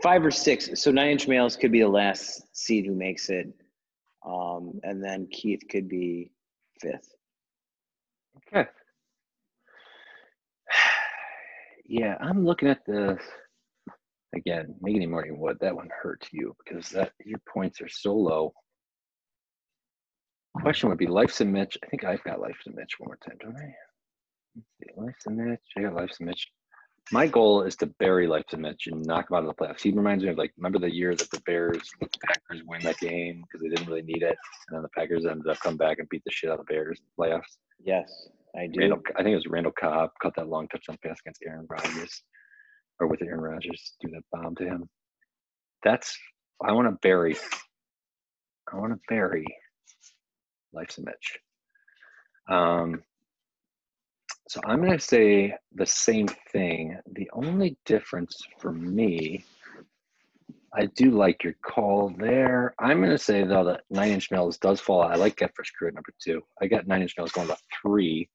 Five 0.02 0.24
or 0.24 0.30
six. 0.30 0.70
So 0.80 0.90
Nine 0.90 1.10
Inch 1.10 1.26
Males 1.26 1.56
could 1.56 1.72
be 1.72 1.80
the 1.80 1.88
last 1.88 2.42
seed 2.56 2.86
who 2.86 2.94
makes 2.94 3.30
it, 3.30 3.48
um, 4.24 4.80
and 4.84 5.02
then 5.02 5.26
Keith 5.30 5.62
could 5.68 5.88
be 5.88 6.30
fifth. 6.80 7.14
Okay. 8.36 8.68
Yeah, 11.90 12.18
I'm 12.20 12.44
looking 12.44 12.68
at 12.68 12.84
the 12.84 13.18
again, 14.34 14.74
Megan 14.80 15.02
and 15.02 15.10
Morgan 15.10 15.38
Wood. 15.38 15.56
That 15.60 15.74
one 15.74 15.88
hurts 16.02 16.28
you 16.32 16.54
because 16.62 16.90
that 16.90 17.12
your 17.24 17.40
points 17.50 17.80
are 17.80 17.88
so 17.88 18.14
low. 18.14 18.52
Question 20.60 20.88
would 20.88 20.98
be 20.98 21.06
Life's 21.06 21.40
and 21.40 21.52
Mitch. 21.52 21.78
I 21.82 21.86
think 21.86 22.04
I've 22.04 22.22
got 22.24 22.40
Life's 22.40 22.66
and 22.66 22.74
Mitch 22.74 22.96
one 22.98 23.08
more 23.08 23.18
time, 23.24 23.36
don't 23.40 23.56
I? 23.56 23.74
Let's 24.56 24.68
see, 24.78 25.00
Life's 25.00 25.26
and 25.26 25.36
Mitch. 25.36 25.60
I 25.76 25.82
got 25.82 25.94
Life's 25.94 26.18
and 26.18 26.28
Mitch. 26.28 26.48
My 27.10 27.26
goal 27.26 27.62
is 27.62 27.76
to 27.76 27.86
bury 27.86 28.26
Life's 28.26 28.52
and 28.52 28.62
Mitch 28.62 28.86
and 28.86 29.04
knock 29.04 29.28
them 29.28 29.38
out 29.38 29.44
of 29.44 29.48
the 29.48 29.54
playoffs. 29.54 29.80
He 29.80 29.90
reminds 29.90 30.24
me 30.24 30.30
of 30.30 30.36
like 30.36 30.52
remember 30.56 30.78
the 30.78 30.94
year 30.94 31.14
that 31.14 31.30
the 31.30 31.40
Bears, 31.46 31.90
the 32.00 32.08
Packers 32.22 32.62
win 32.66 32.82
that 32.82 32.98
game 32.98 33.42
because 33.42 33.62
they 33.62 33.68
didn't 33.68 33.88
really 33.88 34.02
need 34.02 34.22
it, 34.22 34.36
and 34.68 34.76
then 34.76 34.82
the 34.82 34.88
Packers 34.90 35.24
ended 35.24 35.46
up 35.48 35.58
come 35.60 35.76
back 35.76 35.98
and 35.98 36.08
beat 36.08 36.22
the 36.24 36.30
shit 36.30 36.50
out 36.50 36.60
of 36.60 36.66
the 36.66 36.72
Bears 36.72 36.98
in 37.00 37.06
the 37.16 37.22
playoffs. 37.22 37.56
Yes, 37.82 38.28
I 38.56 38.66
do. 38.66 38.80
Randall, 38.80 39.00
I 39.16 39.22
think 39.22 39.32
it 39.32 39.36
was 39.36 39.46
Randall 39.46 39.72
Cobb 39.72 40.10
caught 40.20 40.36
that 40.36 40.48
long 40.48 40.68
touchdown 40.68 40.98
pass 41.02 41.18
against 41.24 41.42
Aaron 41.46 41.66
Rodgers, 41.68 42.22
or 43.00 43.06
with 43.06 43.22
Aaron 43.22 43.40
Rodgers, 43.40 43.94
do 44.00 44.10
that 44.10 44.22
bomb 44.32 44.54
to 44.56 44.64
him. 44.64 44.88
That's 45.82 46.18
I 46.62 46.72
want 46.72 46.88
to 46.88 46.98
bury. 47.00 47.36
I 48.70 48.76
want 48.76 48.92
to 48.92 49.00
bury 49.08 49.46
Mitch. 50.74 51.38
Um, 52.48 53.02
so 54.48 54.60
I'm 54.64 54.80
going 54.80 54.92
to 54.92 54.98
say 54.98 55.54
the 55.74 55.84
same 55.84 56.26
thing. 56.52 56.98
The 57.12 57.28
only 57.34 57.76
difference 57.84 58.34
for 58.58 58.72
me, 58.72 59.44
I 60.74 60.86
do 60.86 61.10
like 61.10 61.44
your 61.44 61.54
call 61.62 62.14
there. 62.18 62.74
I'm 62.78 62.98
going 62.98 63.10
to 63.10 63.18
say 63.18 63.44
though 63.44 63.64
that 63.64 63.82
Nine 63.90 64.12
Inch 64.12 64.30
Nails 64.32 64.56
does 64.56 64.80
fall. 64.80 65.02
I 65.02 65.16
like 65.16 65.36
Get 65.36 65.54
Fresh 65.54 65.72
Crew 65.72 65.88
at 65.88 65.94
number 65.94 66.14
two. 66.22 66.40
I 66.62 66.66
got 66.66 66.86
Nine 66.86 67.02
Inch 67.02 67.14
Nails 67.18 67.32
going 67.32 67.48
to 67.48 67.56
three. 67.82 68.30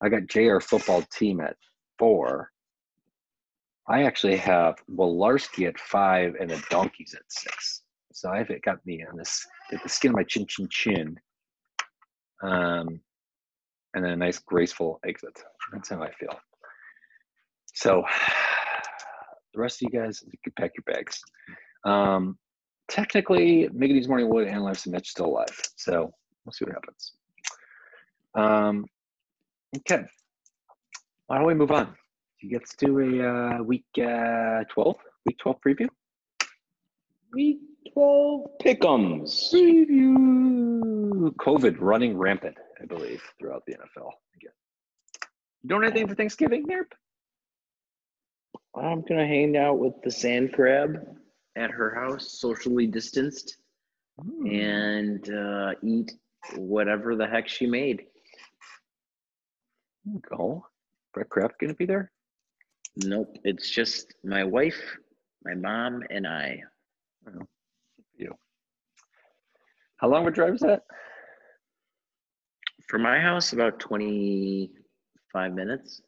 I 0.00 0.08
got 0.08 0.26
JR 0.26 0.58
Football 0.58 1.02
Team 1.12 1.40
at 1.40 1.56
four. 1.96 2.50
I 3.86 4.02
actually 4.02 4.38
have 4.38 4.76
Wolarski 4.90 5.68
at 5.68 5.78
five 5.78 6.34
and 6.40 6.50
the 6.50 6.60
Donkeys 6.70 7.14
at 7.14 7.22
six. 7.28 7.82
So 8.12 8.30
I've 8.30 8.50
got 8.62 8.84
me 8.84 9.04
on 9.08 9.16
this 9.16 9.46
the 9.70 9.88
skin 9.88 10.10
of 10.10 10.16
my 10.16 10.24
chin 10.24 10.46
chin 10.46 10.68
chin. 10.70 11.20
Um, 12.42 13.00
and 13.94 14.04
then 14.04 14.12
a 14.12 14.16
nice 14.16 14.38
graceful 14.38 15.00
exit. 15.06 15.42
That's 15.72 15.90
how 15.90 16.02
I 16.02 16.10
feel. 16.12 16.38
So 17.74 18.02
the 19.54 19.60
rest 19.60 19.82
of 19.82 19.92
you 19.92 20.00
guys, 20.00 20.22
you 20.24 20.38
can 20.42 20.52
pack 20.58 20.72
your 20.76 20.94
bags. 20.94 21.20
Um, 21.84 22.38
technically, 22.88 23.68
Miggity's 23.68 24.08
Morning 24.08 24.28
Wood 24.28 24.48
and 24.48 24.62
Life's 24.62 24.86
Mitch 24.86 25.08
still 25.08 25.26
alive. 25.26 25.60
So 25.76 26.12
we'll 26.44 26.52
see 26.52 26.64
what 26.64 26.74
happens. 26.74 27.12
Um, 28.34 28.86
okay. 29.78 30.04
Why 31.26 31.38
don't 31.38 31.46
we 31.46 31.54
move 31.54 31.70
on? 31.70 31.94
You 32.40 32.50
get 32.50 32.68
to 32.68 32.86
do 32.86 32.98
a 32.98 33.28
uh, 33.28 33.62
week 33.62 33.84
uh, 33.98 34.64
12, 34.70 34.96
week 35.26 35.38
12 35.38 35.56
preview. 35.66 35.88
Week 37.32 37.58
12 37.94 38.40
pick'ems. 38.62 39.52
Preview. 39.52 41.30
COVID 41.36 41.76
running 41.78 42.18
rampant, 42.18 42.56
I 42.80 42.86
believe, 42.86 43.22
throughout 43.38 43.62
the 43.66 43.74
NFL 43.74 44.10
again. 44.36 44.52
You 45.62 45.68
doing 45.68 45.84
anything 45.84 46.08
for 46.08 46.14
Thanksgiving, 46.14 46.66
Nerp? 46.66 46.86
I'm 48.74 49.02
gonna 49.02 49.26
hang 49.26 49.56
out 49.56 49.78
with 49.78 49.94
the 50.02 50.10
sand 50.10 50.52
crab 50.52 50.96
at 51.56 51.70
her 51.70 51.94
house, 51.94 52.38
socially 52.40 52.86
distanced, 52.86 53.56
Hmm. 54.20 54.46
and 54.46 55.30
uh, 55.30 55.74
eat 55.82 56.12
whatever 56.56 57.16
the 57.16 57.26
heck 57.26 57.48
she 57.48 57.66
made. 57.66 58.06
Go. 60.28 60.66
Brett 61.14 61.28
Kraft 61.28 61.54
gonna 61.60 61.74
be 61.74 61.86
there? 61.86 62.10
Nope, 62.96 63.36
it's 63.44 63.70
just 63.70 64.14
my 64.24 64.44
wife, 64.44 64.80
my 65.44 65.54
mom, 65.54 66.02
and 66.10 66.26
I. 66.26 66.62
You. 68.16 68.34
How 69.96 70.08
long 70.08 70.22
of 70.22 70.28
a 70.28 70.30
drive 70.34 70.54
is 70.54 70.60
that? 70.60 70.82
For 72.88 72.98
my 72.98 73.18
house, 73.20 73.52
about 73.52 73.78
25 75.32 75.54
minutes. 75.54 76.02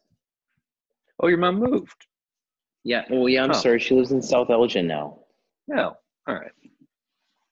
Oh, 1.21 1.27
your 1.27 1.37
mom 1.37 1.59
moved. 1.59 2.05
Yeah. 2.83 3.03
Oh, 3.11 3.27
yeah. 3.27 3.43
I'm 3.43 3.51
Oh. 3.51 3.53
sorry. 3.53 3.79
She 3.79 3.95
lives 3.95 4.11
in 4.11 4.21
South 4.21 4.49
Elgin 4.49 4.87
now. 4.87 5.19
No. 5.67 5.97
All 6.27 6.35
right. 6.35 6.51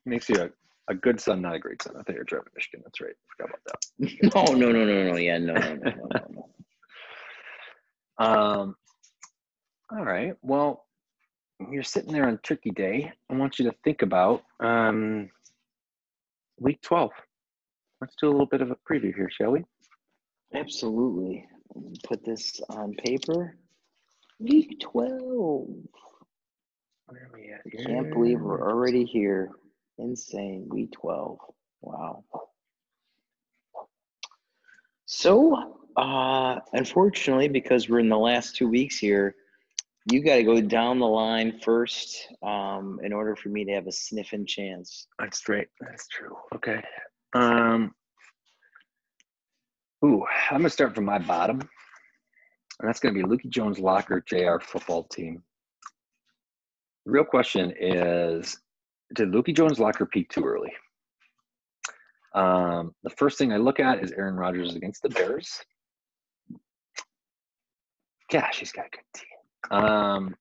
Makes 0.05 0.29
you 0.29 0.35
a, 0.41 0.49
a 0.91 0.95
good 0.95 1.19
son, 1.19 1.41
not 1.41 1.55
a 1.55 1.59
great 1.59 1.81
son. 1.81 1.95
I 1.97 2.03
thought 2.03 2.13
you 2.13 2.19
were 2.19 2.23
driving 2.25 2.45
to 2.47 2.51
Michigan. 2.55 2.81
That's 2.85 3.01
right. 3.01 3.13
Forgot 3.35 3.49
about 3.55 3.63
that. 3.65 4.51
no, 4.53 4.53
no, 4.53 4.71
no, 4.71 4.85
no, 4.85 5.11
no. 5.11 5.17
Yeah, 5.17 5.37
no, 5.39 5.53
no, 5.53 5.75
no, 5.75 5.91
no, 5.91 6.07
no, 6.13 6.27
no. 6.29 6.49
Um, 8.19 8.75
all 9.91 10.05
right. 10.05 10.35
Well, 10.43 10.85
you're 11.71 11.81
sitting 11.81 12.13
there 12.13 12.27
on 12.27 12.37
Turkey 12.43 12.69
Day. 12.69 13.11
I 13.29 13.33
want 13.35 13.57
you 13.57 13.65
to 13.65 13.75
think 13.83 14.03
about 14.03 14.43
um, 14.59 15.31
week 16.59 16.79
12. 16.83 17.09
Let's 17.99 18.15
do 18.21 18.27
a 18.27 18.31
little 18.31 18.45
bit 18.45 18.61
of 18.61 18.69
a 18.69 18.77
preview 18.87 19.15
here, 19.15 19.31
shall 19.31 19.49
we? 19.51 19.63
Absolutely. 20.53 21.47
Put 22.03 22.23
this 22.23 22.61
on 22.69 22.93
paper. 22.93 23.57
Week 24.39 24.79
12. 24.79 25.67
Where 27.07 27.21
are 27.21 27.31
we 27.33 27.51
at 27.51 27.85
Can't 27.85 28.11
believe 28.11 28.41
we're 28.41 28.69
already 28.69 29.05
here. 29.05 29.51
Insane. 29.97 30.67
Week 30.69 30.91
12. 30.91 31.37
Wow. 31.81 32.23
So, 35.05 35.77
uh, 35.95 36.59
unfortunately, 36.73 37.47
because 37.47 37.89
we're 37.89 37.99
in 37.99 38.09
the 38.09 38.17
last 38.17 38.55
two 38.55 38.67
weeks 38.67 38.97
here, 38.97 39.35
you 40.11 40.21
got 40.23 40.35
to 40.35 40.43
go 40.43 40.59
down 40.59 40.99
the 40.99 41.07
line 41.07 41.59
first 41.63 42.27
um, 42.41 42.99
in 43.03 43.13
order 43.13 43.35
for 43.35 43.49
me 43.49 43.63
to 43.65 43.71
have 43.71 43.87
a 43.87 43.91
sniffing 43.91 44.45
chance. 44.45 45.07
That's 45.19 45.47
right. 45.47 45.67
That's 45.79 46.07
true. 46.07 46.35
Okay. 46.55 46.81
Um. 47.33 47.93
Ooh, 50.03 50.25
I'm 50.51 50.57
gonna 50.57 50.69
start 50.69 50.95
from 50.95 51.05
my 51.05 51.19
bottom, 51.19 51.59
and 51.61 52.87
that's 52.87 52.99
gonna 52.99 53.13
be 53.13 53.23
Lukey 53.23 53.49
Jones 53.49 53.79
Locker 53.79 54.21
JR 54.27 54.59
football 54.61 55.03
team. 55.03 55.41
The 57.05 57.11
real 57.11 57.23
question 57.23 57.73
is, 57.79 58.57
did 59.15 59.29
Lukey 59.29 59.55
Jones 59.55 59.79
Locker 59.79 60.05
peak 60.05 60.29
too 60.29 60.43
early? 60.43 60.73
Um, 62.33 62.93
the 63.03 63.11
first 63.11 63.37
thing 63.37 63.53
I 63.53 63.57
look 63.57 63.79
at 63.79 64.03
is 64.03 64.11
Aaron 64.11 64.35
Rodgers 64.35 64.75
against 64.75 65.03
the 65.03 65.09
Bears. 65.09 65.61
Gosh, 68.31 68.59
he's 68.59 68.71
got 68.71 68.87
a 68.87 68.89
good 68.89 69.03
team. 69.13 69.79
Um, 69.83 70.35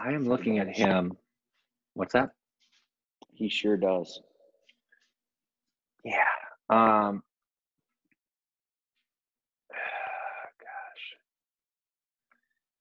I 0.00 0.12
am 0.12 0.28
looking 0.28 0.58
at 0.58 0.68
him. 0.68 1.16
What's 1.94 2.12
that? 2.12 2.30
He 3.34 3.48
sure 3.48 3.76
does. 3.76 4.20
Yeah. 6.04 6.24
Um 6.70 7.22
gosh. 10.60 11.16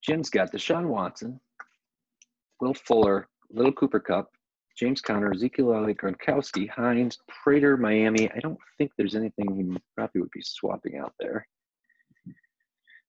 Jim's 0.07 0.29
got 0.29 0.53
Deshaun 0.53 0.87
Watson, 0.87 1.39
Will 2.61 2.73
Fuller, 2.73 3.27
Little 3.51 3.73
Cooper 3.73 3.99
Kupp, 3.99 4.29
James 4.77 5.01
Conner, 5.01 5.33
Ezekiel 5.33 5.73
Elliott, 5.73 5.97
Gronkowski, 5.97 6.69
Hines, 6.69 7.17
Prater, 7.27 7.75
Miami. 7.75 8.31
I 8.31 8.39
don't 8.39 8.57
think 8.77 8.91
there's 8.97 9.15
anything 9.15 9.53
he 9.55 9.77
probably 9.95 10.21
would 10.21 10.31
be 10.31 10.41
swapping 10.41 10.97
out 10.97 11.13
there. 11.19 11.45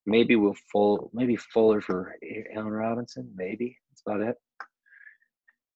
Maybe 0.07 0.35
Will 0.35 0.57
Full, 0.73 1.11
maybe 1.13 1.37
Fuller 1.37 1.81
for 1.81 2.17
Allen 2.57 2.73
Robinson. 2.73 3.31
Maybe 3.37 3.77
that's 3.91 4.03
about 4.05 4.23
it. 4.23 4.37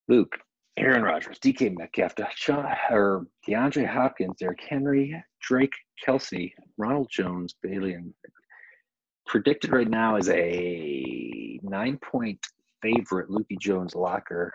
Luke, 0.08 0.36
Aaron 0.76 1.02
Rodgers, 1.02 1.38
DK 1.38 1.76
Metcalf, 1.76 2.14
or 2.90 3.26
DeAndre 3.46 3.86
Hopkins, 3.86 4.38
Derrick 4.40 4.62
Henry, 4.68 5.22
Drake, 5.40 5.74
Kelce, 6.04 6.52
Ronald 6.78 7.08
Jones, 7.12 7.54
Bailey, 7.62 7.92
and 7.92 8.12
predicted 9.26 9.72
right 9.72 9.88
now 9.88 10.16
is 10.16 10.28
a 10.28 11.58
nine 11.62 11.98
point 11.98 12.38
favorite, 12.82 13.28
Lukey 13.28 13.58
Jones 13.58 13.94
locker. 13.94 14.52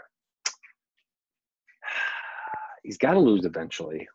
He's 2.84 2.98
got 2.98 3.14
to 3.14 3.20
lose 3.20 3.46
eventually. 3.46 4.08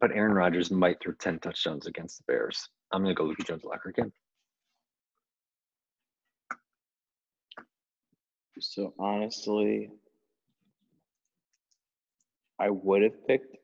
But 0.00 0.10
Aaron 0.12 0.32
Rodgers 0.32 0.70
might 0.72 1.00
throw 1.00 1.12
10 1.12 1.38
touchdowns 1.38 1.86
against 1.86 2.18
the 2.18 2.24
Bears. 2.26 2.68
I'm 2.90 3.04
going 3.04 3.14
to 3.14 3.18
go 3.18 3.28
Lukey 3.28 3.46
Jones 3.46 3.62
locker 3.62 3.90
again. 3.90 4.12
So 8.58 8.94
honestly, 8.98 9.90
I 12.58 12.70
would 12.70 13.02
have 13.02 13.26
picked 13.26 13.56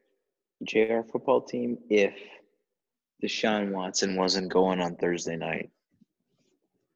JR 0.64 1.03
football 1.11 1.40
team 1.42 1.79
if 1.88 2.14
Deshaun 3.23 3.73
Watson 3.73 4.16
wasn't 4.16 4.53
going 4.53 4.81
on 4.81 4.97
Thursday 4.97 5.37
night. 5.37 5.71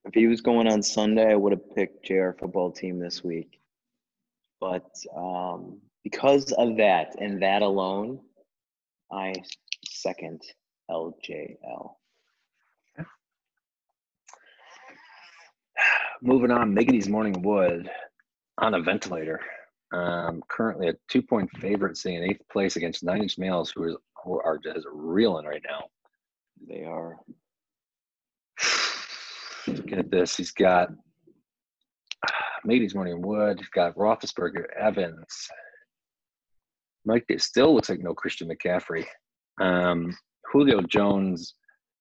If 0.04 0.14
he 0.14 0.26
was 0.26 0.40
going 0.40 0.66
on 0.66 0.82
Sunday, 0.82 1.30
I 1.30 1.36
would 1.36 1.52
have 1.52 1.74
picked 1.74 2.04
JR 2.04 2.30
football 2.32 2.72
team 2.72 2.98
this 2.98 3.22
week. 3.22 3.60
But 4.60 4.90
um, 5.16 5.80
because 6.02 6.52
of 6.52 6.76
that 6.76 7.14
and 7.20 7.42
that 7.42 7.62
alone, 7.62 8.20
I 9.12 9.34
second 9.84 10.42
LJL. 10.90 11.94
Moving 16.20 16.52
on, 16.52 16.74
Miggity's 16.74 17.08
Morning 17.08 17.42
Wood 17.42 17.90
on 18.58 18.74
a 18.74 18.80
ventilator. 18.80 19.40
Um, 19.92 20.42
currently 20.48 20.88
a 20.88 20.94
two 21.08 21.22
point 21.22 21.50
favorite, 21.58 21.96
sitting 21.96 22.18
in 22.22 22.30
eighth 22.30 22.48
place 22.50 22.76
against 22.76 23.02
Nine 23.02 23.22
Inch 23.22 23.38
Nails, 23.38 23.72
who, 23.74 23.84
is, 23.84 23.96
who 24.24 24.40
are 24.40 24.58
just 24.58 24.86
reeling 24.90 25.46
right 25.46 25.62
now. 25.68 25.84
They 26.66 26.84
are. 26.84 27.18
Looking 29.66 29.98
at 29.98 30.10
this, 30.10 30.36
he's 30.36 30.50
got 30.50 30.88
Miggity's 32.66 32.94
Morning 32.94 33.20
Wood, 33.22 33.58
he's 33.58 33.68
got 33.68 33.94
Roethlisberger, 33.96 34.64
Evans. 34.78 35.48
Mike, 37.04 37.24
it 37.28 37.42
still 37.42 37.74
looks 37.74 37.88
like 37.88 38.00
no 38.00 38.14
Christian 38.14 38.48
McCaffrey. 38.48 39.04
Um, 39.60 40.16
Julio 40.50 40.80
Jones 40.82 41.54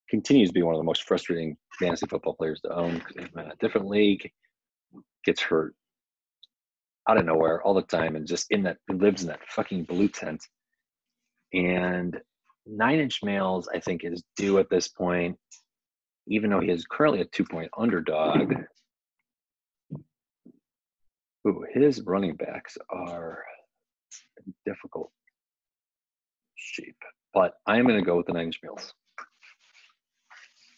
continues 0.10 0.50
to 0.50 0.54
be 0.54 0.62
one 0.62 0.76
of 0.76 0.80
the 0.80 0.86
most 0.86 1.04
frustrating 1.04 1.58
fantasy 1.80 2.06
football 2.08 2.36
players 2.36 2.62
to 2.62 2.74
own 2.74 3.02
in 3.18 3.28
a 3.36 3.54
different 3.60 3.88
league, 3.88 4.30
gets 5.26 5.42
hurt 5.42 5.74
out 7.12 7.18
of 7.18 7.26
nowhere 7.26 7.62
all 7.64 7.74
the 7.74 7.82
time, 7.82 8.16
and 8.16 8.26
just 8.26 8.50
in 8.52 8.64
that 8.64 8.78
lives 8.90 9.22
in 9.22 9.28
that 9.28 9.42
fucking 9.50 9.84
blue 9.84 10.08
tent. 10.08 10.42
And 11.54 12.18
nine 12.66 13.00
inch 13.00 13.20
males, 13.22 13.68
I 13.74 13.80
think, 13.80 14.06
is 14.06 14.24
due 14.38 14.60
at 14.60 14.70
this 14.70 14.88
point, 14.88 15.38
even 16.28 16.50
though 16.50 16.62
he 16.62 16.70
is 16.70 16.86
currently 16.90 17.20
a 17.20 17.26
two 17.26 17.44
point 17.44 17.70
underdog. 17.78 18.54
Ooh, 21.46 21.66
his 21.74 22.02
running 22.06 22.36
backs 22.36 22.78
are 22.90 23.44
difficult 24.66 25.12
shape, 26.56 26.96
but 27.34 27.56
I 27.68 27.78
am 27.78 27.88
going 27.88 28.00
to 28.00 28.06
go 28.06 28.16
with 28.16 28.28
the 28.28 28.34
nine 28.34 28.46
inch 28.46 28.60
males. 28.64 28.94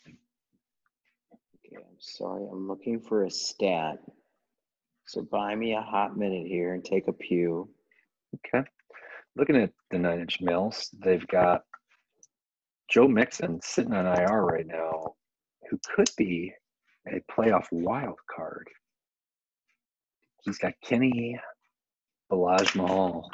Okay, 0.07 1.75
I'm 1.75 1.99
sorry. 1.99 2.47
I'm 2.51 2.67
looking 2.67 2.99
for 3.01 3.25
a 3.25 3.29
stat. 3.29 3.99
So 5.13 5.21
buy 5.21 5.53
me 5.53 5.75
a 5.75 5.81
hot 5.81 6.17
minute 6.17 6.47
here 6.47 6.73
and 6.73 6.83
take 6.83 7.07
a 7.07 7.13
pew. 7.13 7.69
Okay. 8.33 8.67
Looking 9.35 9.57
at 9.57 9.69
the 9.91 9.99
nine 9.99 10.19
inch 10.19 10.41
mills, 10.41 10.89
they've 11.05 11.27
got 11.27 11.61
Joe 12.89 13.07
Mixon 13.07 13.59
sitting 13.61 13.93
on 13.93 14.07
IR 14.07 14.41
right 14.43 14.65
now, 14.65 15.13
who 15.69 15.79
could 15.95 16.09
be 16.17 16.51
a 17.07 17.21
playoff 17.31 17.67
wild 17.71 18.17
card. 18.35 18.67
He's 20.45 20.57
got 20.57 20.73
Kenny 20.83 21.39
Balaj 22.31 22.75
Mahal. 22.75 23.29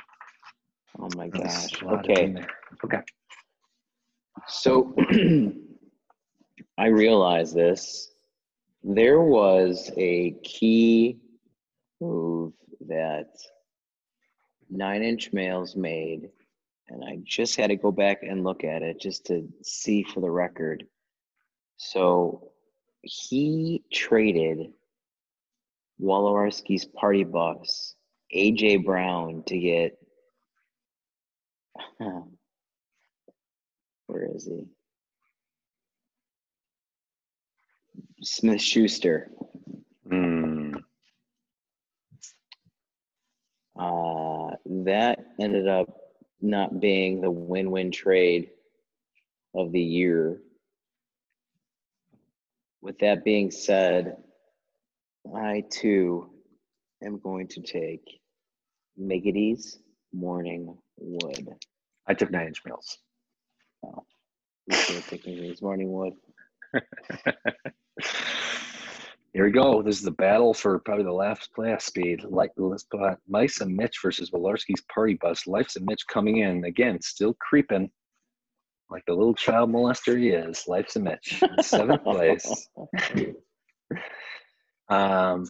Oh 1.00 1.08
my 1.16 1.30
gosh. 1.30 1.82
Okay. 1.82 2.36
Okay. 2.84 3.02
So 4.50 4.94
I 6.78 6.88
realize 6.88 7.54
this. 7.54 8.12
There 8.84 9.22
was 9.22 9.90
a 9.96 10.32
key 10.44 11.22
move 12.02 12.54
that 12.88 13.28
nine 14.70 15.04
inch 15.04 15.34
males 15.34 15.76
made, 15.76 16.30
and 16.88 17.04
I 17.04 17.20
just 17.24 17.56
had 17.56 17.68
to 17.68 17.76
go 17.76 17.92
back 17.92 18.24
and 18.24 18.44
look 18.44 18.64
at 18.64 18.82
it 18.82 19.00
just 19.00 19.26
to 19.28 19.48
see 19.64 20.04
for 20.04 20.22
the 20.22 20.32
record. 20.32 20.86
So 21.78 22.52
he 23.02 23.84
traded 23.92 24.72
Wolowarski's 26.02 26.86
party 26.86 27.24
bus, 27.24 27.96
AJ 28.36 28.86
Brown, 28.86 29.44
to 29.48 29.58
get 29.58 29.98
where 34.08 34.30
is 34.36 34.46
he? 34.46 34.66
Smith 38.22 38.62
Schuster. 38.62 39.32
Hmm. 40.10 40.74
Uh, 43.80 44.58
that 44.66 45.20
ended 45.40 45.70
up 45.70 45.90
not 46.42 46.82
being 46.82 47.22
the 47.22 47.32
win 47.32 47.72
win 47.72 47.92
trade 47.92 48.50
of 49.56 49.72
the 49.72 49.82
year. 49.82 50.42
With 52.82 53.00
that 53.00 53.24
being 53.26 53.52
said, 53.52 54.18
I 55.36 55.64
too 55.72 56.30
am 57.04 57.20
going 57.20 57.48
to 57.50 57.62
take 57.62 58.20
Miggity's 59.02 59.80
Morning 60.14 60.78
Wood. 60.98 61.50
I 62.08 62.16
took 62.16 62.32
nine 62.32 62.48
inch. 62.48 62.62
You 64.68 64.76
should 64.76 64.96
have 64.96 65.10
taken 65.10 65.34
Miggity's 65.34 65.62
Morning 65.62 65.92
Wood. 65.92 66.14
Here 69.34 69.46
we 69.46 69.52
go. 69.52 69.82
This 69.82 69.98
is 69.98 70.04
the 70.04 70.12
battle 70.12 70.54
for 70.54 70.80
probably 70.80 71.04
the 71.04 71.12
last 71.12 71.50
playoff 71.56 71.82
speed. 71.82 72.24
Like 72.24 72.52
let's 72.58 72.84
put 72.84 73.18
Mice 73.28 73.62
and 73.62 73.76
Mitch 73.76 73.98
versus 74.02 74.32
Walarski's 74.32 74.82
party 74.94 75.16
bus. 75.22 75.46
Life's 75.46 75.76
and 75.76 75.86
Mitch 75.86 76.06
coming 76.08 76.38
in 76.38 76.64
again, 76.66 77.00
still 77.02 77.36
creeping 77.40 77.92
like 78.90 79.04
the 79.06 79.14
little 79.14 79.36
child 79.36 79.70
molester 79.72 80.18
he 80.18 80.30
is. 80.30 80.64
Life's 80.68 80.96
a 80.96 81.00
Mitch, 81.00 81.42
in 81.42 81.64
seventh 81.64 82.04
place. 82.04 82.70
Um, 84.92 85.46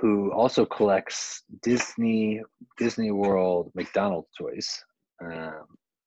who 0.00 0.32
also 0.32 0.64
collects 0.64 1.44
Disney 1.62 2.42
Disney 2.76 3.12
World 3.12 3.70
McDonald's 3.76 4.30
toys. 4.36 4.68
Um, 5.22 5.64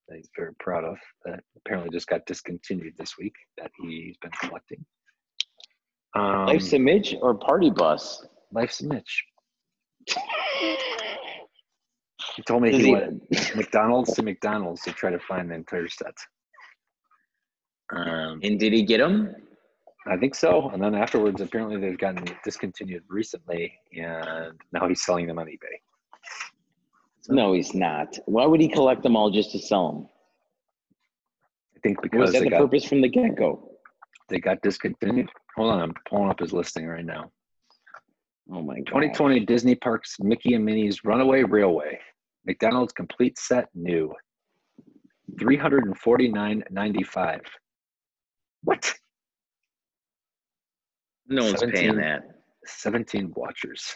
that 0.10 0.18
he's 0.18 0.30
very 0.36 0.54
proud 0.60 0.84
of. 0.84 0.98
That 1.24 1.40
apparently 1.56 1.90
just 1.92 2.08
got 2.08 2.26
discontinued 2.26 2.96
this 2.98 3.18
week. 3.18 3.36
That 3.58 3.72
he's 3.82 4.18
been 4.18 4.32
collecting. 4.42 4.86
Um, 6.18 6.46
Life's 6.48 6.74
a 6.74 6.80
Mitch 6.80 7.16
or 7.22 7.36
Party 7.36 7.70
Bus? 7.70 8.26
Life's 8.52 8.82
a 8.82 8.88
Mitch. 8.88 9.24
He 12.36 12.44
told 12.44 12.62
me 12.62 12.70
Does 12.70 12.82
he 12.82 12.86
he- 12.88 12.92
went 12.94 13.56
McDonald's 13.56 14.14
to 14.14 14.22
McDonald's 14.22 14.82
to 14.84 14.92
try 14.92 15.10
to 15.10 15.18
find 15.20 15.50
the 15.50 15.56
entire 15.56 15.88
set. 15.88 16.14
Um, 17.92 18.40
And 18.44 18.60
did 18.60 18.74
he 18.74 18.84
get 18.84 19.00
them? 19.00 19.36
I 20.06 20.18
think 20.18 20.36
so. 20.36 20.70
And 20.70 20.82
then 20.82 20.94
afterwards, 20.94 21.42
apparently 21.42 21.78
they've 21.78 21.98
gotten 21.98 22.24
discontinued 22.44 23.04
recently, 23.10 23.74
and 23.98 24.54
now 24.72 24.88
he's 24.88 25.04
selling 25.04 25.26
them 25.26 25.40
on 25.40 25.48
eBay. 25.48 25.78
So 27.22 27.34
No, 27.34 27.54
he's 27.54 27.74
not. 27.74 28.18
Why 28.28 28.46
would 28.46 28.62
he 28.62 28.68
collect 28.70 29.02
them 29.02 29.16
all 29.16 29.32
just 29.32 29.52
to 29.54 29.60
sell 29.60 29.92
them? 29.92 30.08
I 31.76 31.80
think 31.82 32.02
because 32.04 32.20
Was 32.20 32.34
that 32.34 32.44
the 32.44 32.50
got 32.52 32.60
purpose 32.62 32.86
from 32.86 33.02
the 33.02 33.10
get 33.10 33.36
go? 33.36 33.67
They 34.30 34.40
got 34.40 34.62
discontinued. 34.62 35.30
Hold 35.56 35.72
on, 35.72 35.82
I'm 35.82 35.94
pulling 36.08 36.30
up 36.30 36.40
his 36.40 36.54
listing 36.54 36.88
right 36.88 37.06
now. 37.06 37.32
Oh 38.52 38.62
my 38.62 38.76
god. 38.76 38.86
2020 38.88 39.40
Disney 39.42 39.76
Parks 39.76 40.16
Mickey 40.20 40.54
and 40.54 40.64
Minnie's 40.64 41.04
Runaway 41.04 41.44
Railway. 41.44 42.00
McDonald's 42.46 42.94
complete 42.94 43.38
set 43.38 43.68
new. 43.76 44.14
349.95. 45.36 47.42
What? 48.64 48.94
No 51.28 51.44
one's 51.44 51.60
17. 51.60 51.82
paying 51.82 51.98
that. 51.98 52.22
17 52.66 53.34
watchers. 53.36 53.94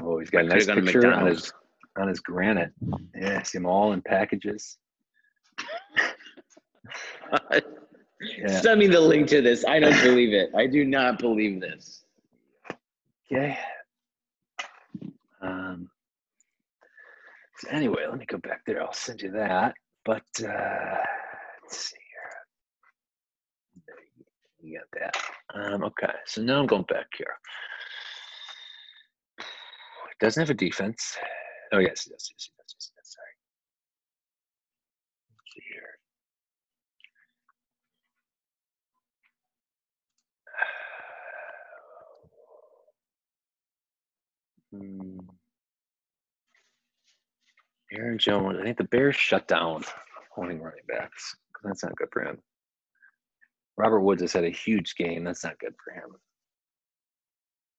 Oh, 0.00 0.18
he's 0.18 0.30
got 0.30 0.46
a 0.46 0.48
nice 0.48 0.64
picture 0.66 1.12
on 1.12 1.26
his 1.26 1.52
on 1.98 2.08
his 2.08 2.20
granite. 2.20 2.72
Yeah, 3.14 3.42
see 3.42 3.58
them 3.58 3.66
all 3.66 3.92
in 3.92 4.00
packages. 4.00 4.78
Yeah. 8.22 8.60
Send 8.60 8.78
me 8.80 8.86
the 8.86 9.00
link 9.00 9.28
to 9.28 9.40
this. 9.42 9.64
I 9.64 9.80
don't 9.80 10.00
believe 10.02 10.32
it. 10.32 10.50
I 10.54 10.66
do 10.66 10.84
not 10.84 11.18
believe 11.18 11.60
this. 11.60 12.04
Okay. 13.32 13.58
Um, 15.40 15.90
so 17.58 17.68
anyway, 17.70 18.06
let 18.08 18.18
me 18.18 18.26
go 18.26 18.38
back 18.38 18.60
there. 18.66 18.82
I'll 18.82 18.92
send 18.92 19.22
you 19.22 19.30
that. 19.32 19.74
But 20.04 20.22
uh, 20.40 20.96
let's 21.62 21.78
see 21.90 21.96
here. 21.96 23.82
There 23.86 23.96
you- 24.60 24.70
You 24.72 24.80
got 24.80 25.00
that. 25.00 25.16
Um, 25.54 25.84
okay, 25.84 26.12
so 26.26 26.42
now 26.42 26.60
I'm 26.60 26.66
going 26.66 26.84
back 26.84 27.06
here. 27.16 27.34
It 29.38 30.18
doesn't 30.20 30.40
have 30.40 30.50
a 30.50 30.54
defense. 30.54 31.16
Oh 31.72 31.78
yes, 31.78 32.06
yes, 32.10 32.30
yes, 32.30 32.50
yes, 32.58 32.74
yes, 32.74 32.90
yes. 32.96 33.16
Sorry. 33.16 33.34
Let's 35.38 35.54
see 35.54 35.62
here. 35.72 35.98
Hmm. 44.74 45.18
Aaron 47.92 48.18
Jones. 48.18 48.58
I 48.60 48.64
think 48.64 48.78
the 48.78 48.84
Bears 48.84 49.16
shut 49.16 49.46
down 49.46 49.84
holding 50.34 50.60
running 50.60 50.84
backs. 50.88 51.36
That's 51.62 51.84
not 51.84 51.96
good 51.96 52.08
for 52.12 52.22
him. 52.22 52.38
Robert 53.76 54.00
Woods 54.00 54.22
has 54.22 54.32
had 54.32 54.44
a 54.44 54.50
huge 54.50 54.94
game. 54.96 55.24
That's 55.24 55.44
not 55.44 55.58
good 55.58 55.74
for 55.82 55.92
him. 55.92 56.16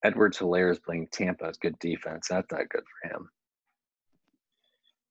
Edwards 0.04 0.38
Helaire 0.38 0.72
is 0.72 0.80
playing 0.80 1.08
Tampa. 1.12 1.46
It's 1.46 1.58
good 1.58 1.78
defense. 1.80 2.28
That's 2.30 2.52
not 2.52 2.70
good 2.70 2.84
for 2.84 3.10
him. 3.10 3.30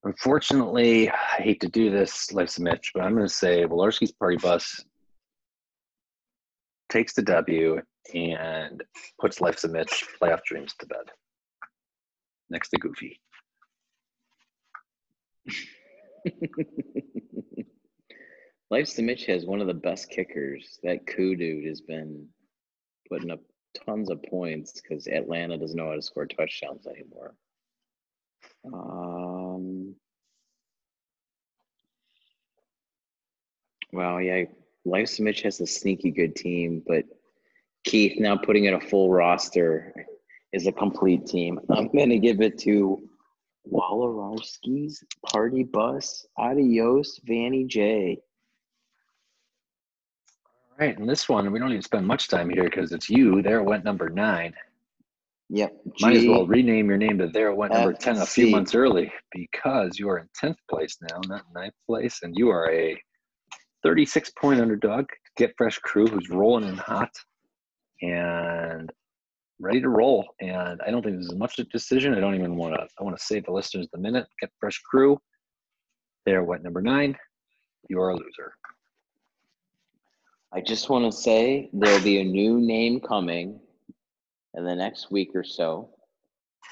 Unfortunately, 0.05 1.09
I 1.11 1.43
hate 1.43 1.61
to 1.61 1.69
do 1.69 1.91
this, 1.91 2.33
Life's 2.33 2.59
a 2.59 2.63
Mitch, 2.63 2.91
but 2.93 3.03
I'm 3.03 3.15
going 3.15 3.27
to 3.27 3.33
say 3.33 3.65
Walorski's 3.65 4.11
party 4.11 4.37
bus 4.37 4.85
takes 6.91 7.15
the 7.15 7.23
W 7.23 7.81
and 8.13 8.83
puts 9.21 9.41
Life's 9.41 9.65
a 9.65 9.69
Mitch 9.69 10.05
playoff 10.21 10.43
dreams 10.45 10.75
to 10.81 10.87
bed. 10.87 11.05
Next 12.53 12.69
to 12.69 12.77
Goofy. 12.77 13.19
Life's 18.71 18.93
the 18.93 19.03
Mitch 19.03 19.25
has 19.25 19.47
one 19.47 19.63
of 19.63 19.67
the 19.67 19.73
best 19.73 20.11
kickers. 20.11 20.79
That 20.83 21.07
Koo 21.07 21.35
dude 21.35 21.67
has 21.67 21.81
been 21.81 22.29
putting 23.09 23.31
up 23.31 23.41
tons 23.87 24.11
of 24.11 24.23
points 24.25 24.83
because 24.83 25.07
Atlanta 25.07 25.57
doesn't 25.57 25.79
know 25.79 25.89
how 25.89 25.95
to 25.95 26.03
score 26.03 26.27
touchdowns 26.27 26.87
anymore. 26.87 27.35
Um, 28.67 29.95
wow, 33.93 34.19
yeah, 34.19 34.45
Life's 34.85 35.17
to 35.17 35.23
Mitch 35.23 35.41
has 35.41 35.59
a 35.63 35.67
sneaky 35.67 36.11
good 36.11 36.37
team, 36.37 36.83
but 36.87 37.07
Keith 37.85 38.21
now 38.21 38.37
putting 38.37 38.67
in 38.67 38.75
a 38.75 38.81
full 38.81 39.11
roster 39.11 39.95
is 40.53 40.67
a 40.67 40.73
complete 40.73 41.27
team. 41.27 41.59
I'm 41.71 41.89
gonna 41.89 42.19
give 42.19 42.41
it 42.41 42.59
to 42.61 43.03
Walorowski's 43.71 45.03
Party 45.31 45.63
Bus. 45.63 46.27
Adios, 46.39 47.21
Vanny 47.25 47.65
J. 47.65 48.19
All 50.71 50.87
right, 50.87 50.99
and 50.99 51.09
this 51.09 51.29
one 51.29 51.51
we 51.53 51.59
don't 51.59 51.71
even 51.71 51.83
spend 51.83 52.07
much 52.07 52.29
time 52.29 52.51
here 52.51 52.65
because 52.65 52.93
it's 52.93 53.09
you. 53.09 53.43
There 53.43 53.63
went 53.63 53.85
number 53.85 54.09
nine. 54.09 54.55
Yep. 55.55 55.77
Might 56.01 56.17
as 56.17 56.27
well 56.27 56.47
rename 56.47 56.89
your 56.89 56.97
name 56.97 57.19
to 57.19 57.27
There 57.27 57.55
Went 57.55 57.75
Number 57.75 57.93
10 57.93 58.17
a 58.17 58.25
few 58.25 58.49
months 58.49 58.75
early 58.75 59.13
because 59.33 59.99
you 59.99 60.09
are 60.09 60.19
in 60.19 60.29
10th 60.43 60.57
place 60.71 60.97
now, 61.11 61.21
not 61.27 61.43
ninth 61.55 61.75
place, 61.87 62.21
and 62.23 62.35
you 62.35 62.49
are 62.49 62.73
a 62.73 62.99
36 63.83 64.33
point 64.41 64.63
underdog. 64.63 65.05
Get 65.37 65.53
Fresh 65.59 65.81
crew 65.81 66.07
who's 66.07 66.31
rolling 66.31 66.67
in 66.67 66.77
hot 66.79 67.11
and 68.01 68.91
ready 69.63 69.81
to 69.81 69.89
roll. 69.89 70.27
And 70.41 70.81
I 70.87 70.91
don't 70.91 71.03
think 71.03 71.17
this 71.17 71.27
is 71.27 71.35
much 71.35 71.59
of 71.59 71.67
a 71.67 71.71
decision. 71.71 72.15
I 72.15 72.21
don't 72.21 72.35
even 72.35 72.57
want 72.57 72.75
to, 72.75 72.87
I 72.99 73.05
want 73.05 73.17
to 73.17 73.25
save 73.25 73.47
the 73.47 73.53
listeners 73.53 73.89
the 73.93 73.99
minute. 73.99 74.27
Get 74.41 74.51
Fresh 74.59 74.81
crew. 74.81 75.19
There 76.27 76.45
what, 76.45 76.63
number 76.63 76.83
nine. 76.83 77.17
You 77.89 78.01
are 78.01 78.11
a 78.11 78.17
loser. 78.17 78.53
I 80.53 80.61
just 80.61 80.91
want 80.91 81.11
to 81.11 81.17
say 81.17 81.71
there'll 81.73 82.03
be 82.03 82.21
a 82.21 82.25
new 82.25 82.61
name 82.61 83.01
coming 83.01 83.59
in 84.55 84.65
the 84.65 84.75
next 84.75 85.11
week 85.11 85.31
or 85.35 85.45
so. 85.45 85.91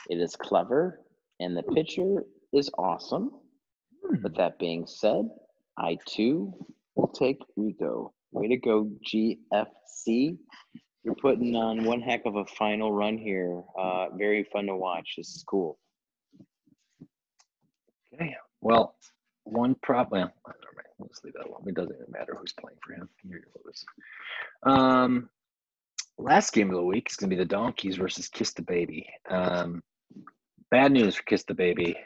It 0.08 0.20
is 0.20 0.36
clever 0.36 1.00
and 1.40 1.56
the 1.56 1.62
picture 1.62 2.24
is 2.52 2.70
awesome. 2.76 3.30
Hmm. 4.06 4.16
But 4.22 4.36
that 4.36 4.58
being 4.58 4.86
said, 4.86 5.28
I 5.78 5.96
too 6.06 6.52
will 6.94 7.08
take 7.08 7.38
Rico. 7.56 8.12
Way 8.32 8.48
to 8.48 8.56
go, 8.56 8.90
GFC. 9.06 10.36
You're 11.02 11.14
putting 11.14 11.56
on 11.56 11.84
one 11.84 12.00
heck 12.00 12.26
of 12.26 12.36
a 12.36 12.44
final 12.44 12.92
run 12.92 13.16
here. 13.16 13.62
Uh, 13.78 14.06
very 14.16 14.44
fun 14.44 14.66
to 14.66 14.76
watch. 14.76 15.14
This 15.16 15.34
is 15.34 15.44
cool. 15.46 15.78
Okay. 18.14 18.34
Well, 18.60 18.96
one 19.44 19.74
problem. 19.82 20.30
Well. 20.44 20.54
Let's 21.00 21.24
leave 21.24 21.34
that 21.34 21.46
alone. 21.46 21.64
It 21.66 21.74
doesn't 21.74 21.94
even 21.94 22.10
matter 22.10 22.36
who's 22.38 22.52
playing 22.52 22.78
for 22.84 22.92
him. 22.92 23.08
You're 23.24 23.40
lose. 23.64 23.84
Um, 24.64 25.30
last 26.18 26.52
game 26.52 26.68
of 26.70 26.76
the 26.76 26.82
week 26.82 27.08
is 27.10 27.16
going 27.16 27.30
to 27.30 27.36
be 27.36 27.42
the 27.42 27.48
Donkeys 27.48 27.96
versus 27.96 28.28
Kiss 28.28 28.52
the 28.52 28.62
Baby. 28.62 29.08
Um, 29.28 29.82
bad 30.70 30.92
news 30.92 31.16
for 31.16 31.22
Kiss 31.22 31.44
the 31.44 31.54
Baby. 31.54 31.96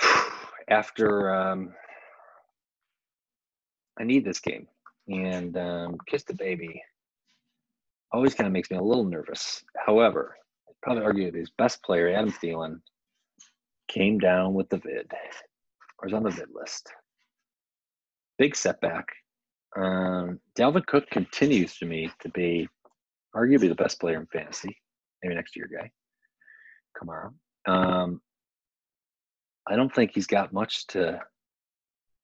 After 0.68 1.34
um, 1.34 1.74
I 3.98 4.04
need 4.04 4.24
this 4.24 4.40
game, 4.40 4.68
and 5.08 5.56
um, 5.56 5.96
Kiss 6.08 6.24
the 6.24 6.34
Baby 6.34 6.82
always 8.12 8.34
kind 8.34 8.46
of 8.46 8.52
makes 8.52 8.70
me 8.70 8.76
a 8.76 8.82
little 8.82 9.04
nervous. 9.04 9.62
However, 9.76 10.36
I'd 10.68 10.74
probably 10.82 11.04
argue 11.04 11.32
his 11.32 11.50
best 11.56 11.82
player, 11.82 12.08
Adam 12.08 12.32
Thielen, 12.32 12.80
came 13.88 14.18
down 14.18 14.54
with 14.54 14.68
the 14.68 14.78
vid, 14.78 15.10
or 15.98 16.08
is 16.08 16.14
on 16.14 16.22
the 16.22 16.30
vid 16.30 16.48
list. 16.54 16.90
Big 18.38 18.54
setback. 18.56 19.06
Um, 19.76 20.40
Dalvin 20.58 20.86
Cook 20.86 21.08
continues 21.10 21.76
to 21.78 21.86
me 21.86 22.10
to 22.20 22.28
be 22.28 22.68
arguably 23.34 23.68
the 23.68 23.74
best 23.74 24.00
player 24.00 24.20
in 24.20 24.26
fantasy, 24.26 24.76
maybe 25.22 25.34
next 25.34 25.56
year 25.56 25.68
guy. 25.72 25.90
Kamara. 26.96 27.32
Um, 27.66 28.20
I 29.66 29.76
don't 29.76 29.94
think 29.94 30.10
he's 30.12 30.26
got 30.26 30.52
much 30.52 30.86
to 30.88 31.20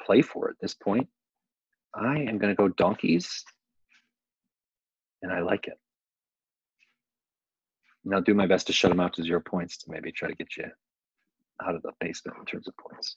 play 0.05 0.23
for 0.23 0.51
at 0.51 0.57
this 0.61 0.75
point. 0.75 1.09
I 1.95 2.19
am 2.19 2.39
going 2.39 2.55
to 2.55 2.55
go 2.55 2.69
donkeys, 2.69 3.45
and 5.23 5.33
I 5.33 5.41
like 5.41 5.67
it. 5.67 5.79
And 8.05 8.15
I'll 8.15 8.23
do 8.23 8.35
my 8.35 8.47
best 8.47 8.67
to 8.69 8.73
shut 8.73 8.91
them 8.91 9.01
out 9.01 9.15
to 9.15 9.23
zero 9.23 9.41
points 9.41 9.79
to 9.79 9.91
maybe 9.91 10.13
try 10.13 10.29
to 10.29 10.35
get 10.35 10.57
you 10.57 10.67
out 11.63 11.75
of 11.75 11.83
the 11.83 11.93
basement 12.01 12.39
in 12.39 12.45
terms 12.45 12.69
of 12.69 12.77
points. 12.77 13.17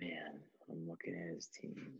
Man, 0.00 0.40
I'm 0.70 0.88
looking 0.88 1.14
at 1.14 1.34
his 1.34 1.48
team. 1.48 1.92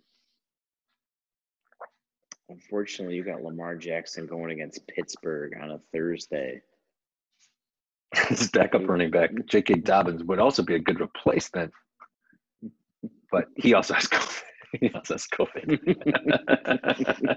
Unfortunately, 2.49 3.15
you 3.15 3.25
got 3.25 3.43
Lamar 3.43 3.77
Jackson 3.77 4.27
going 4.27 4.51
against 4.51 4.87
Pittsburgh 4.89 5.53
on 5.63 5.71
a 5.71 5.81
Thursday. 5.93 6.61
His 8.29 8.51
backup 8.51 8.87
running 8.87 9.11
back, 9.11 9.31
J.K. 9.47 9.75
Dobbins, 9.77 10.23
would 10.25 10.39
also 10.39 10.63
be 10.63 10.75
a 10.75 10.79
good 10.79 11.01
replacement, 11.01 11.73
but 13.33 13.47
he 13.57 13.75
also 13.75 13.95
has 13.95 14.07
COVID. 14.07 14.43
He 14.81 14.91
also 14.95 15.15
has 15.15 15.27
COVID. 15.27 15.97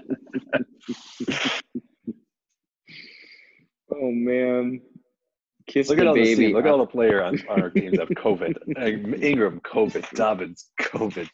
oh 3.92 4.10
man, 4.10 4.80
kiss 5.66 5.90
Look 5.90 5.98
at 5.98 6.06
all 6.06 6.14
the 6.14 6.22
baby. 6.22 6.46
team. 6.46 6.56
Look 6.56 6.64
at 6.64 6.70
all 6.70 6.78
the 6.78 6.86
player 6.86 7.22
on, 7.22 7.38
on 7.50 7.60
our 7.60 7.68
teams 7.68 7.98
have 7.98 8.08
COVID. 8.08 8.56
Ingram, 9.22 9.60
COVID. 9.60 10.08
Dobbins, 10.12 10.70
COVID. 10.80 11.28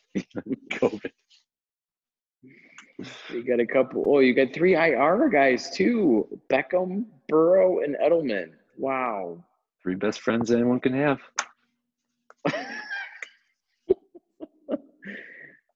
COVID. 0.72 1.11
You 3.31 3.44
got 3.44 3.61
a 3.61 3.66
couple. 3.66 4.03
Oh, 4.05 4.18
you 4.18 4.35
got 4.35 4.53
three 4.53 4.75
IR 4.75 5.29
guys 5.29 5.70
too: 5.70 6.27
Beckham, 6.51 7.05
Burrow, 7.29 7.79
and 7.79 7.94
Edelman. 8.05 8.51
Wow. 8.77 9.44
Three 9.85 9.94
best 9.94 10.20
friends 10.20 10.51
anyone 10.51 10.81
can 10.81 10.94
have. 10.94 11.20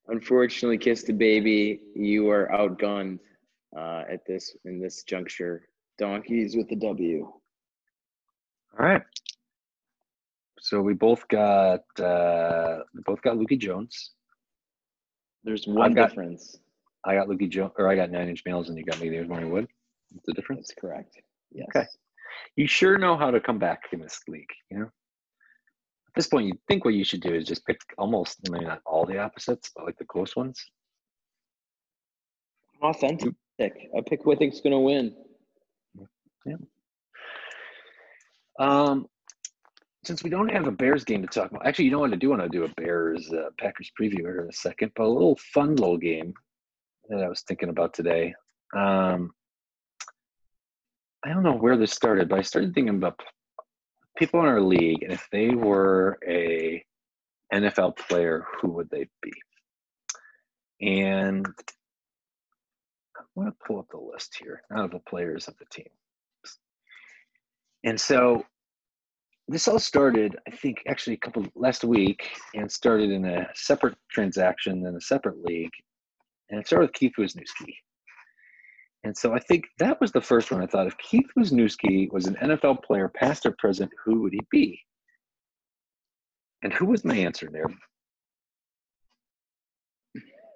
Unfortunately, 0.09 0.79
kiss 0.79 1.03
the 1.03 1.13
baby. 1.13 1.81
You 1.95 2.31
are 2.31 2.49
outgunned 2.53 3.19
uh, 3.77 4.05
at 4.11 4.21
this 4.27 4.57
in 4.65 4.81
this 4.81 5.03
juncture. 5.03 5.69
Donkeys 5.99 6.57
with 6.57 6.69
the 6.69 6.77
W. 6.77 7.25
All 8.79 8.87
right. 8.87 9.03
So 10.61 10.81
we 10.81 10.95
both 10.95 11.27
got 11.29 11.81
uh, 11.99 12.79
we 12.95 13.01
both 13.05 13.23
got 13.23 13.37
Lukey 13.37 13.59
Jones. 13.59 14.13
There's 15.45 15.67
one 15.67 15.95
got- 15.95 16.11
difference. 16.11 16.59
I 17.05 17.15
got 17.15 17.29
Lukey 17.29 17.49
Jones, 17.49 17.71
or 17.79 17.89
I 17.89 17.95
got 17.95 18.11
Nine 18.11 18.29
Inch 18.29 18.43
Nails, 18.45 18.69
and 18.69 18.77
you 18.77 18.85
got 18.85 19.01
me. 19.01 19.09
There's 19.09 19.29
Morning 19.29 19.51
Wood. 19.51 19.69
What's 20.11 20.27
the 20.27 20.33
difference? 20.33 20.69
That's 20.69 20.81
correct. 20.81 21.21
Yes. 21.53 21.69
Okay. 21.75 21.87
You 22.57 22.67
sure 22.67 22.99
know 22.99 23.17
how 23.17 23.31
to 23.31 23.41
come 23.41 23.59
back 23.59 23.83
in 23.93 24.01
this 24.01 24.21
league. 24.29 24.51
You 24.71 24.79
know. 24.81 24.91
This 26.17 26.29
point, 26.29 26.47
you 26.47 26.55
think 26.67 26.85
what 26.85 26.95
you 26.95 27.05
should 27.05 27.21
do 27.21 27.35
is 27.35 27.45
just 27.45 27.67
pick 27.67 27.79
almost 27.99 28.39
maybe 28.51 28.65
not 28.65 28.81
all 28.87 29.05
the 29.05 29.19
opposites, 29.19 29.71
but 29.77 29.85
like 29.85 29.99
the 29.99 30.07
close 30.07 30.35
ones. 30.35 30.65
Authentic. 32.83 33.35
I 33.61 34.01
pick 34.07 34.23
who 34.25 34.33
I 34.33 34.37
think's 34.37 34.61
gonna 34.61 34.81
win. 34.81 35.15
Yeah. 36.47 36.57
Um, 38.59 39.07
since 40.05 40.23
we 40.23 40.31
don't 40.31 40.51
have 40.51 40.67
a 40.67 40.71
Bears 40.71 41.05
game 41.05 41.21
to 41.23 41.29
talk 41.29 41.51
about, 41.51 41.67
actually, 41.67 41.87
you 41.87 41.91
know 41.91 41.99
what? 41.99 42.13
I 42.13 42.17
do 42.17 42.31
want 42.31 42.43
to 42.43 42.49
do 42.49 42.65
a 42.65 42.69
Bears 42.81 43.31
uh, 43.33 43.51
Packers 43.59 43.91
preview 44.01 44.21
here 44.21 44.43
in 44.43 44.49
a 44.49 44.53
second, 44.53 44.93
but 44.95 45.05
a 45.05 45.09
little 45.09 45.39
fun 45.53 45.77
little 45.77 45.99
game 45.99 46.33
that 47.09 47.23
I 47.23 47.29
was 47.29 47.43
thinking 47.43 47.69
about 47.69 47.93
today. 47.93 48.35
Um, 48.75 49.33
I 51.25 51.31
don't 51.31 51.43
know 51.43 51.57
where 51.57 51.77
this 51.77 51.93
started, 51.93 52.29
but 52.29 52.39
I 52.39 52.43
started 52.43 52.73
thinking 52.75 52.95
about 52.95 53.21
people 54.17 54.41
in 54.41 54.47
our 54.47 54.61
league, 54.61 55.03
and 55.03 55.13
if 55.13 55.27
they 55.31 55.51
were 55.51 56.19
a 56.27 56.85
NFL 57.53 57.97
player, 57.97 58.45
who 58.61 58.69
would 58.73 58.91
they 58.91 59.07
be? 59.23 59.33
And 60.81 61.47
I'm 63.17 63.25
going 63.35 63.51
to 63.51 63.57
pull 63.67 63.79
up 63.79 63.87
the 63.91 63.99
list 63.99 64.37
here 64.39 64.63
out 64.73 64.85
of 64.87 64.91
the 64.91 65.01
players 65.09 65.49
of 65.49 65.55
the 65.59 65.67
team. 65.71 65.89
And 67.85 68.01
so 68.01 68.45
this 69.49 69.69
all 69.69 69.79
started, 69.79 70.37
I 70.49 70.51
think, 70.51 70.83
actually 70.89 71.15
a 71.15 71.19
couple 71.19 71.47
last 71.55 71.85
week, 71.85 72.31
and 72.55 72.71
started 72.71 73.11
in 73.11 73.25
a 73.25 73.49
separate 73.55 73.97
transaction 74.11 74.85
in 74.85 74.97
a 74.97 75.01
separate 75.01 75.45
league, 75.45 75.73
and 76.51 76.61
it 76.61 76.67
started 76.67 76.87
with 76.87 76.95
Keith 76.95 77.13
Wisniewski. 77.19 77.75
And 79.07 79.17
so 79.17 79.33
I 79.33 79.39
think 79.39 79.67
that 79.79 80.01
was 80.01 80.11
the 80.11 80.21
first 80.21 80.51
one 80.51 80.61
I 80.61 80.67
thought 80.67 80.89
if 80.89 80.99
Keith 80.99 81.29
Wisniewski 81.39 82.11
was 82.11 82.27
an 82.27 82.35
NFL 82.43 82.83
player, 82.83 83.09
past 83.09 83.47
or 83.47 83.55
present, 83.57 83.89
who 84.05 84.23
would 84.23 84.33
he 84.33 84.41
be? 84.51 84.81
And 86.65 86.73
who 86.73 86.87
was 86.87 87.05
my 87.05 87.15
answer 87.15 87.49
there? 87.53 87.67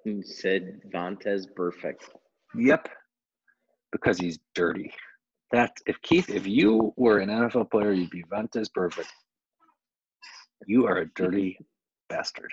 You 0.03 0.21
said 0.21 0.81
Vontaze 0.93 1.45
Burfict. 1.57 2.03
Yep, 2.53 2.89
because 3.93 4.17
he's 4.17 4.37
dirty. 4.53 4.91
That 5.53 5.71
if 5.85 6.01
Keith, 6.01 6.29
if 6.29 6.45
you 6.45 6.93
were 6.97 7.19
an 7.19 7.29
NFL 7.29 7.71
player, 7.71 7.93
you'd 7.93 8.09
be 8.09 8.25
Vontaze 8.25 8.67
Burfict. 8.77 9.07
You 10.67 10.87
are 10.87 10.97
a 10.97 11.09
dirty 11.15 11.57
bastard. 12.09 12.51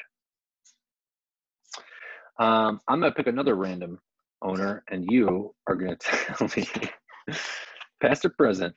Um, 2.38 2.80
I'm 2.86 3.00
gonna 3.00 3.10
pick 3.10 3.26
another 3.26 3.56
random 3.56 3.98
owner, 4.42 4.84
and 4.90 5.04
you 5.10 5.54
are 5.66 5.74
gonna 5.74 5.96
tell 6.00 6.48
me, 6.56 6.68
past 8.00 8.24
or 8.24 8.30
present, 8.30 8.74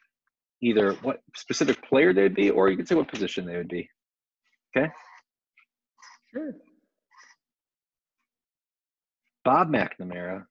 either 0.61 0.93
what 1.01 1.21
specific 1.35 1.81
player 1.87 2.13
they'd 2.13 2.35
be, 2.35 2.49
or 2.49 2.69
you 2.69 2.77
can 2.77 2.85
say 2.85 2.95
what 2.95 3.07
position 3.07 3.45
they 3.45 3.57
would 3.57 3.67
be. 3.67 3.89
Okay. 4.75 4.91
Sure. 6.31 6.53
Bob 9.43 9.69
McNamara, 9.69 10.45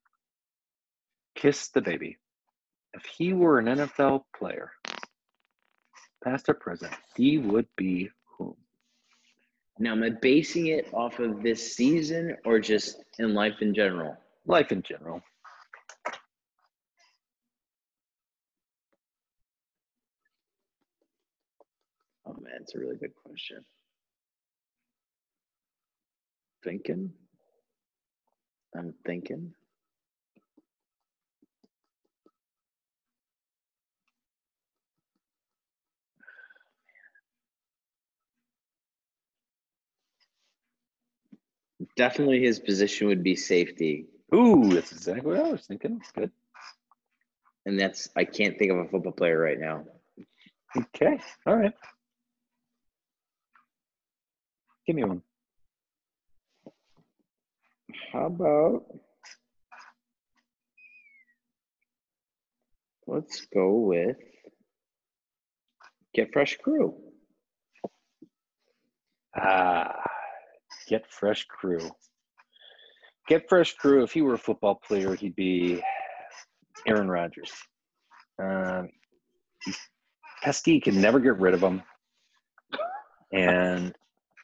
kiss 1.35 1.69
the 1.69 1.81
baby. 1.81 2.17
If 2.93 3.05
he 3.05 3.33
were 3.33 3.57
an 3.57 3.65
NFL 3.65 4.23
player, 4.37 4.73
past 6.23 6.49
or 6.49 6.53
present, 6.53 6.93
he 7.15 7.37
would 7.37 7.67
be 7.77 8.09
whom? 8.37 8.55
Now, 9.79 9.93
am 9.93 10.03
I 10.03 10.09
basing 10.09 10.67
it 10.67 10.93
off 10.93 11.19
of 11.19 11.41
this 11.41 11.75
season 11.75 12.35
or 12.45 12.59
just 12.59 13.01
in 13.17 13.33
life 13.33 13.61
in 13.61 13.73
general? 13.73 14.17
Life 14.45 14.71
in 14.71 14.81
general. 14.81 15.21
Oh 22.25 22.33
man, 22.33 22.59
it's 22.61 22.75
a 22.75 22.79
really 22.79 22.97
good 22.97 23.13
question. 23.15 23.63
Thinking. 26.63 27.11
I'm 28.75 28.93
thinking. 29.05 29.53
Definitely 41.97 42.41
his 42.41 42.59
position 42.59 43.07
would 43.07 43.23
be 43.23 43.35
safety. 43.35 44.05
Ooh, 44.33 44.73
that's 44.73 44.91
exactly 44.91 45.33
what 45.33 45.45
I 45.45 45.51
was 45.51 45.65
thinking. 45.65 46.01
Good. 46.15 46.31
And 47.65 47.79
that's 47.79 48.09
I 48.15 48.25
can't 48.25 48.57
think 48.57 48.71
of 48.71 48.77
a 48.77 48.87
football 48.87 49.11
player 49.11 49.39
right 49.39 49.59
now. 49.59 49.83
Okay. 50.77 51.19
All 51.45 51.55
right. 51.55 51.73
Give 54.87 54.95
me 54.95 55.03
one. 55.03 55.21
How 58.13 58.27
about 58.27 58.83
let's 63.05 63.45
go 63.53 63.73
with 63.73 64.17
Get 66.13 66.31
Fresh 66.33 66.57
Crew. 66.57 66.95
Ah, 69.35 70.03
get 70.87 71.09
fresh 71.09 71.45
crew. 71.45 71.89
Get 73.27 73.47
fresh 73.47 73.75
crew. 73.75 74.03
If 74.03 74.11
he 74.11 74.21
were 74.21 74.33
a 74.33 74.39
football 74.39 74.75
player, 74.75 75.15
he'd 75.15 75.35
be 75.35 75.81
Aaron 76.87 77.09
Rodgers. 77.09 77.51
Um, 78.41 78.89
pesky. 80.41 80.79
Can 80.79 80.99
never 80.99 81.19
get 81.19 81.39
rid 81.39 81.53
of 81.53 81.61
him, 81.61 81.81
and 83.31 83.93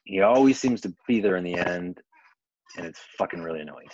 he 0.06 0.22
always 0.22 0.60
seems 0.60 0.82
to 0.82 0.94
be 1.08 1.20
there 1.20 1.36
in 1.36 1.44
the 1.44 1.56
end, 1.56 2.00
and 2.78 2.86
it's 2.86 3.00
fucking 3.18 3.42
really 3.42 3.62
annoying. 3.62 3.90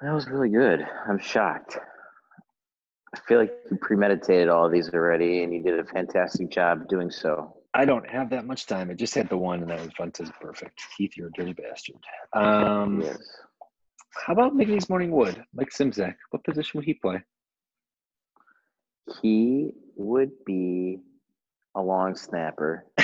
That 0.00 0.12
was 0.12 0.26
really 0.26 0.48
good. 0.48 0.84
I'm 1.08 1.20
shocked. 1.20 1.78
I 3.14 3.20
feel 3.28 3.38
like 3.38 3.52
you 3.70 3.76
premeditated 3.76 4.48
all 4.48 4.66
of 4.66 4.72
these 4.72 4.92
already, 4.92 5.44
and 5.44 5.52
you 5.52 5.62
did 5.62 5.78
a 5.78 5.84
fantastic 5.84 6.50
job 6.50 6.88
doing 6.88 7.10
so. 7.10 7.54
I 7.74 7.84
don't 7.84 8.08
have 8.08 8.30
that 8.30 8.46
much 8.46 8.66
time. 8.66 8.90
I 8.90 8.94
just 8.94 9.14
had 9.14 9.28
the 9.28 9.36
one, 9.36 9.60
and 9.62 9.70
that 9.70 9.80
was 9.80 9.88
Vontaze 9.98 10.30
Burfict. 10.42 10.70
Keith, 10.96 11.16
you're 11.16 11.28
a 11.28 11.32
dirty 11.32 11.54
bastard. 11.54 11.96
Um, 12.34 13.00
yes. 13.02 13.18
How 14.26 14.34
about 14.34 14.54
Mickey's 14.54 14.90
Morning 14.90 15.10
Wood, 15.10 15.42
Mike 15.54 15.70
Simzak? 15.70 16.16
What 16.30 16.44
position 16.44 16.78
would 16.78 16.84
he 16.84 16.94
play? 16.94 17.22
He 19.22 19.72
would 19.96 20.32
be 20.44 20.98
a 21.74 21.80
long 21.80 22.14
snapper. 22.14 22.84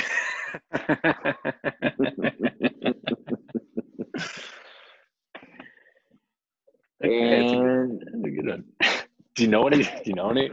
Okay, 7.05 7.31
that's 7.31 7.53
a 7.53 7.57
good- 7.57 7.65
and 7.65 8.01
that's 8.03 8.25
a 8.25 8.31
good 8.31 8.49
one. 8.49 8.65
Do 9.39 9.45
you 9.45 9.51
know 9.51 9.69
any? 9.69 9.85
Do 9.85 9.91
you 10.05 10.15
know 10.15 10.31
any? 10.31 10.51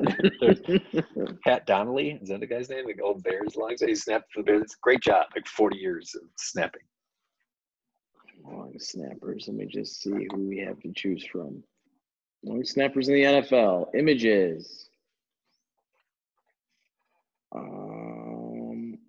Pat 1.43 1.65
Donnelly 1.65 2.19
is 2.21 2.29
that 2.29 2.39
the 2.39 2.45
guy's 2.45 2.69
name? 2.69 2.85
The 2.85 3.01
old 3.01 3.23
Bears 3.23 3.55
long 3.55 3.75
he 3.79 3.95
snapped 3.95 4.31
for 4.31 4.41
the 4.41 4.45
Bears. 4.45 4.75
Great 4.79 5.01
job. 5.01 5.25
Like 5.35 5.47
forty 5.47 5.77
years 5.79 6.13
of 6.13 6.21
snapping. 6.37 6.83
long 8.43 8.73
snappers. 8.77 9.45
Let 9.47 9.57
me 9.57 9.65
just 9.65 10.03
see 10.03 10.27
who 10.31 10.47
we 10.47 10.59
have 10.59 10.79
to 10.81 10.93
choose 10.95 11.25
from. 11.25 11.63
Long 12.43 12.63
snappers 12.63 13.07
in 13.07 13.15
the 13.15 13.23
NFL. 13.23 13.87
Images. 13.95 14.87
Um, 17.55 18.99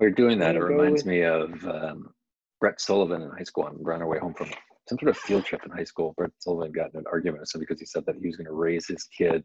We 0.00 0.06
are 0.08 0.10
doing 0.10 0.38
that. 0.40 0.56
It 0.56 0.62
I'll 0.62 0.68
go 0.68 0.74
reminds 0.74 1.04
with- 1.04 1.06
me 1.06 1.22
of 1.22 1.64
um, 1.64 2.12
Brett 2.60 2.80
Sullivan 2.80 3.22
in 3.22 3.30
high 3.30 3.44
school. 3.44 3.64
On 3.64 3.76
on 3.76 4.02
our 4.02 4.08
way 4.08 4.18
home 4.18 4.34
from 4.34 4.50
some 4.88 4.98
sort 4.98 5.10
of 5.10 5.18
field 5.18 5.44
trip 5.44 5.62
in 5.64 5.70
high 5.70 5.84
school. 5.84 6.14
Brett 6.16 6.30
Sullivan 6.38 6.72
got 6.72 6.92
in 6.92 7.00
an 7.00 7.04
argument 7.10 7.40
with 7.40 7.48
somebody 7.48 7.66
because 7.66 7.80
he 7.80 7.86
said 7.86 8.04
that 8.06 8.16
he 8.16 8.26
was 8.26 8.36
going 8.36 8.46
to 8.46 8.52
raise 8.52 8.86
his 8.86 9.04
kid 9.04 9.42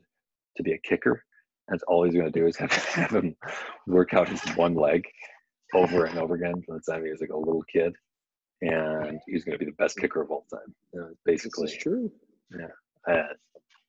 to 0.58 0.63
be 0.63 0.73
a 0.73 0.77
kicker. 0.80 1.23
That's 1.67 1.84
all 1.88 2.04
he's 2.04 2.13
going 2.13 2.32
to 2.32 2.39
do 2.39 2.47
is 2.47 2.58
have, 2.58 2.71
have 2.73 3.12
him 3.12 3.36
work 3.88 4.13
out 4.13 4.30
his 4.30 4.41
one 4.56 4.75
leg 4.75 5.04
over 5.73 6.06
and 6.06 6.19
over 6.19 6.36
again 6.36 6.62
from 6.65 6.75
the 6.75 6.91
time 6.91 7.04
he 7.04 7.12
was 7.12 7.21
like 7.21 7.30
a 7.30 7.38
little 7.38 7.63
kid, 7.63 7.93
and 8.62 9.19
he's 9.27 9.43
going 9.43 9.58
to 9.58 9.63
be 9.63 9.69
the 9.69 9.77
best 9.77 9.97
kicker 9.97 10.21
of 10.21 10.30
all 10.30 10.45
time. 10.51 10.75
You 10.93 10.99
know, 10.99 11.10
basically, 11.25 11.71
true. 11.77 12.12
uh, 13.08 13.34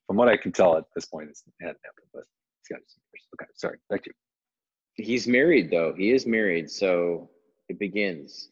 from 0.07 0.17
what 0.17 0.29
I 0.29 0.37
can 0.37 0.53
tell 0.53 0.77
at 0.77 0.85
this 0.95 1.07
point, 1.07 1.29
it's, 1.29 1.43
it 1.47 1.53
hadn't 1.61 1.81
happened. 1.85 2.07
But 2.15 2.25
it's 2.61 2.69
got 2.69 2.81
some 2.87 3.03
years. 3.13 3.27
Okay, 3.35 3.51
sorry. 3.55 3.79
Back 3.91 4.05
to 4.05 4.11
you. 4.11 5.05
He's 5.05 5.27
married 5.27 5.71
though. 5.71 5.93
He 5.97 6.13
is 6.13 6.27
married, 6.27 6.71
so 6.71 7.31
it 7.69 7.79
begins. 7.79 8.51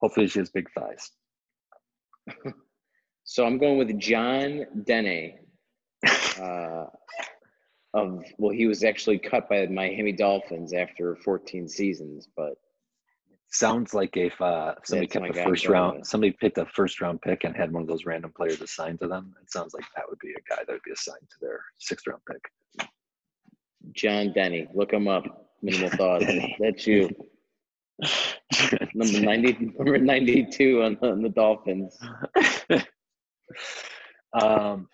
Hopefully, 0.00 0.26
she 0.28 0.38
has 0.38 0.50
big 0.50 0.68
thighs. 0.72 1.10
So 3.24 3.46
I'm 3.46 3.56
going 3.56 3.78
with 3.78 3.98
John 4.00 4.66
Denney. 4.82 5.36
Uh, 6.38 6.86
of 7.94 8.24
well, 8.36 8.52
he 8.52 8.66
was 8.66 8.82
actually 8.82 9.18
cut 9.20 9.48
by 9.48 9.64
the 9.64 9.72
Miami 9.72 10.10
Dolphins 10.10 10.72
after 10.72 11.14
14 11.16 11.68
seasons, 11.68 12.28
but 12.36 12.54
Sounds 13.52 13.92
like 13.92 14.16
if 14.16 14.40
uh, 14.40 14.74
somebody 14.82 15.06
kept 15.06 15.28
a 15.28 15.44
first 15.44 15.68
round, 15.68 15.98
with. 15.98 16.06
somebody 16.06 16.32
picked 16.32 16.56
a 16.56 16.64
first 16.64 17.02
round 17.02 17.20
pick 17.20 17.44
and 17.44 17.54
had 17.54 17.70
one 17.70 17.82
of 17.82 17.88
those 17.88 18.06
random 18.06 18.32
players 18.34 18.62
assigned 18.62 18.98
to 19.00 19.08
them. 19.08 19.34
It 19.42 19.52
sounds 19.52 19.74
like 19.74 19.84
that 19.94 20.08
would 20.08 20.18
be 20.20 20.30
a 20.30 20.40
guy 20.48 20.62
that 20.66 20.72
would 20.72 20.82
be 20.82 20.92
assigned 20.92 21.28
to 21.28 21.36
their 21.38 21.60
sixth 21.76 22.06
round 22.06 22.22
pick. 22.30 22.88
John 23.92 24.32
Denney, 24.32 24.68
look 24.74 24.90
him 24.90 25.06
up. 25.06 25.24
Minimal 25.60 25.90
thoughts. 25.98 26.24
That's 26.60 26.86
you. 26.86 27.10
Number 28.94 29.20
90, 29.20 29.72
number 29.78 29.98
92 29.98 30.82
on, 30.82 30.98
on 31.02 31.22
the 31.22 31.28
Dolphins. 31.28 31.98
um, 34.32 34.88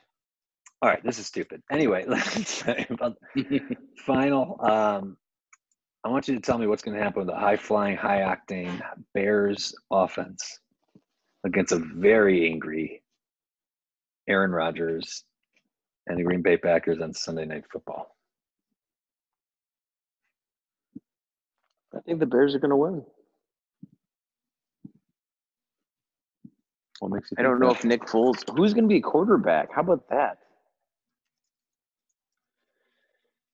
all 0.81 0.89
right, 0.89 1.03
this 1.05 1.19
is 1.19 1.27
stupid. 1.27 1.63
Anyway, 1.73 2.05
let's 2.09 2.63
about 2.91 3.17
final. 4.07 4.59
Um, 4.63 5.17
I 6.05 6.09
want 6.09 6.29
you 6.29 6.35
to 6.35 6.41
tell 6.41 6.59
me 6.59 6.67
what's 6.67 6.83
going 6.83 6.97
to 6.97 7.03
happen 7.03 7.27
with 7.27 7.35
the 7.35 7.39
high 7.39 7.57
flying, 7.57 7.97
high 7.97 8.21
octane 8.21 8.81
Bears 9.15 9.75
offense 9.91 10.61
against 11.45 11.73
a 11.73 11.83
very 11.97 12.49
angry 12.49 13.03
Aaron 14.29 14.53
Rodgers 14.53 15.25
and 16.07 16.19
the 16.19 16.23
Green 16.23 16.43
Bay 16.43 16.57
Packers 16.57 17.01
on 17.01 17.13
Sunday 17.13 17.47
Night 17.47 17.65
Football. 17.73 18.15
I 21.95 22.01
think 22.01 22.21
the 22.21 22.27
Bears 22.27 22.55
are 22.55 22.59
going 22.59 22.71
to 22.71 22.77
win. 22.77 23.03
What 27.01 27.13
makes 27.13 27.31
you? 27.31 27.37
I 27.39 27.43
don't 27.43 27.61
know 27.61 27.69
that? 27.69 27.79
if 27.79 27.85
Nick 27.85 28.03
Foles. 28.03 28.43
Who's 28.57 28.75
going 28.75 28.85
to 28.85 28.89
be 28.89 29.01
quarterback? 29.01 29.69
How 29.75 29.83
about 29.83 30.09
that? 30.11 30.39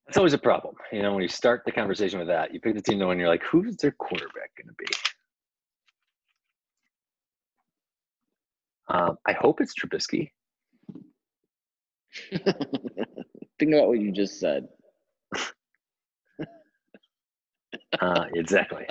That's 0.06 0.18
always 0.18 0.34
a 0.34 0.38
problem, 0.38 0.74
you 0.92 1.02
know, 1.02 1.12
when 1.12 1.22
you 1.22 1.28
start 1.28 1.62
the 1.64 1.72
conversation 1.72 2.18
with 2.18 2.28
that. 2.28 2.52
You 2.52 2.60
pick 2.60 2.74
the 2.74 2.82
team 2.82 2.98
to 2.98 3.06
win. 3.06 3.18
You're 3.18 3.28
like, 3.28 3.42
who's 3.42 3.76
their 3.76 3.92
quarterback 3.92 4.50
going 4.56 4.68
to 4.68 4.74
be? 4.78 4.86
Um, 8.88 9.16
I 9.26 9.32
hope 9.32 9.60
it's 9.60 9.72
Trubisky. 9.74 10.30
Think 12.30 13.74
about 13.74 13.88
what 13.88 13.98
you 13.98 14.12
just 14.12 14.38
said. 14.38 14.68
Uh, 18.00 18.26
exactly. 18.34 18.86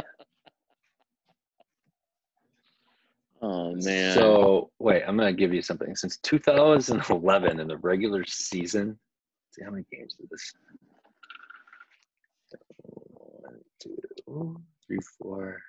Oh 3.42 3.76
man. 3.76 4.14
So 4.14 4.72
wait, 4.80 5.04
I'm 5.06 5.18
gonna 5.18 5.34
give 5.34 5.54
you 5.54 5.62
something. 5.62 5.96
Since 5.96 6.18
2011 6.18 7.60
in 7.60 7.68
the 7.68 7.78
regular 7.78 8.24
season, 8.26 8.88
let's 8.88 9.56
see 9.58 9.64
how 9.66 9.72
many 9.72 9.86
games 9.92 10.14
did 10.14 10.30
this? 10.30 10.54
One, 12.84 13.60
two, 13.80 14.62
three, 14.88 15.00
four, 15.20 15.62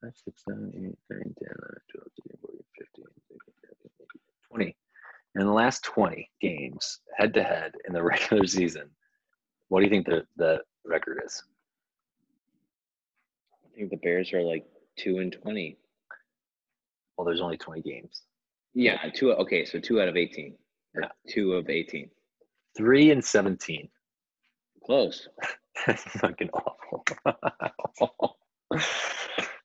five, 0.00 0.12
six, 0.24 0.42
seven, 0.48 0.68
eight, 0.68 0.98
nine, 1.10 1.34
10, 1.34 1.48
11, 1.48 1.80
12, 1.90 2.08
13, 2.24 2.38
14, 2.40 2.60
15, 2.78 3.04
16, 3.28 3.38
17, 3.66 3.90
18, 4.00 4.20
20. 4.50 4.76
In 5.34 5.46
the 5.46 5.52
last 5.52 5.82
20 5.84 6.30
games, 6.40 7.00
head 7.16 7.34
to 7.34 7.42
head 7.42 7.72
in 7.86 7.92
the 7.92 8.02
regular 8.04 8.46
season, 8.46 8.88
what 9.68 9.80
do 9.80 9.84
you 9.84 9.90
think 9.90 10.06
the, 10.06 10.24
the 10.36 10.60
record 10.84 11.22
is? 11.24 11.42
I 13.72 13.78
think 13.78 13.90
the 13.90 13.96
Bears 13.96 14.32
are 14.32 14.42
like 14.42 14.64
two 14.98 15.18
and 15.18 15.32
twenty. 15.32 15.78
Well, 17.16 17.24
there's 17.26 17.40
only 17.40 17.56
20 17.58 17.82
games. 17.82 18.22
Yeah, 18.74 18.96
two. 19.14 19.32
Okay, 19.32 19.64
so 19.64 19.78
two 19.78 20.00
out 20.00 20.08
of 20.08 20.16
eighteen. 20.16 20.54
Yeah. 20.98 21.08
two 21.28 21.52
of 21.54 21.68
eighteen. 21.68 22.10
Three 22.76 23.10
and 23.10 23.22
17. 23.24 23.88
Close. 24.84 25.28
That's 25.86 26.02
fucking 26.20 26.48
awful. 26.50 27.04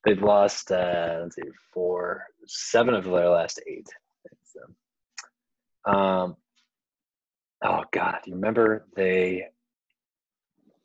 They've 0.05 0.21
lost, 0.21 0.71
uh, 0.71 1.19
let's 1.23 1.35
see, 1.35 1.41
four, 1.73 2.23
seven 2.47 2.93
of 2.93 3.05
their 3.05 3.29
last 3.29 3.61
eight. 3.67 3.87
So, 4.43 5.91
um, 5.91 6.35
oh 7.63 7.83
God, 7.91 8.19
you 8.25 8.35
remember 8.35 8.85
they 8.95 9.45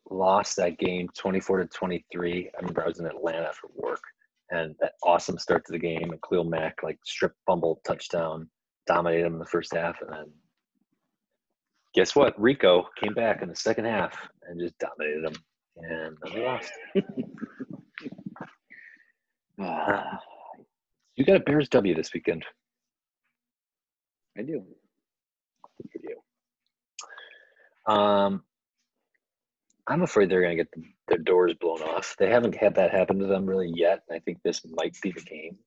lost 0.09 0.55
that 0.57 0.77
game 0.77 1.09
24 1.17 1.59
to 1.59 1.67
23? 1.67 2.49
I 2.53 2.57
remember 2.59 2.83
I 2.83 2.87
was 2.87 2.99
in 2.99 3.05
Atlanta 3.05 3.51
for 3.53 3.69
work 3.75 4.01
and 4.51 4.75
that 4.79 4.93
awesome 5.03 5.37
start 5.37 5.65
to 5.65 5.71
the 5.71 5.79
game 5.79 6.11
and 6.11 6.21
Khalil 6.21 6.43
Mack 6.43 6.83
like 6.83 6.99
strip 7.05 7.33
fumble 7.45 7.81
touchdown, 7.85 8.49
dominated 8.87 9.25
them 9.25 9.33
in 9.33 9.39
the 9.39 9.45
first 9.45 9.73
half. 9.73 9.99
And 10.01 10.11
then 10.11 10.25
guess 11.95 12.15
what? 12.15 12.39
Rico 12.39 12.87
came 13.01 13.13
back 13.13 13.41
in 13.41 13.49
the 13.49 13.55
second 13.55 13.85
half 13.85 14.17
and 14.47 14.59
just 14.59 14.77
dominated 14.77 15.25
them. 15.25 15.33
And 15.77 15.91
then 15.91 16.33
they 16.33 16.45
lost. 16.45 16.71
Ah, 19.59 20.19
You 21.15 21.25
got 21.25 21.35
a 21.35 21.39
Bears 21.41 21.69
W 21.69 21.93
this 21.93 22.11
weekend. 22.13 22.43
I 24.37 24.41
do. 24.41 24.63
Good 25.77 25.91
for 25.91 25.99
you. 26.01 27.93
Um, 27.93 28.43
I'm 29.87 30.01
afraid 30.01 30.29
they're 30.29 30.41
going 30.41 30.57
to 30.57 30.63
get 30.63 30.71
the, 30.71 30.83
their 31.07 31.17
doors 31.17 31.53
blown 31.59 31.81
off. 31.81 32.15
They 32.17 32.29
haven't 32.29 32.55
had 32.55 32.75
that 32.75 32.91
happen 32.91 33.19
to 33.19 33.25
them 33.25 33.45
really 33.45 33.71
yet. 33.73 34.03
I 34.11 34.19
think 34.19 34.39
this 34.43 34.61
might 34.77 34.95
be 35.01 35.11
the 35.11 35.21
game. 35.21 35.57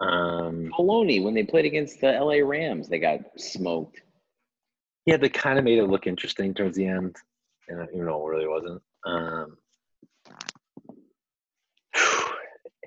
Um, 0.00 0.70
Baloney 0.76 1.22
when 1.22 1.34
they 1.34 1.44
played 1.44 1.64
against 1.64 2.00
the 2.00 2.12
LA 2.12 2.44
Rams, 2.46 2.88
they 2.88 2.98
got 2.98 3.20
smoked. 3.36 4.00
yeah, 5.06 5.16
they 5.16 5.28
kind 5.28 5.58
of 5.58 5.64
made 5.64 5.78
it 5.78 5.86
look 5.86 6.06
interesting 6.06 6.54
towards 6.54 6.76
the 6.76 6.86
end, 6.86 7.16
and 7.68 7.86
even 7.92 8.06
though 8.06 8.26
it 8.26 8.30
really 8.30 8.48
wasn't. 8.48 8.82
Um, 9.04 9.56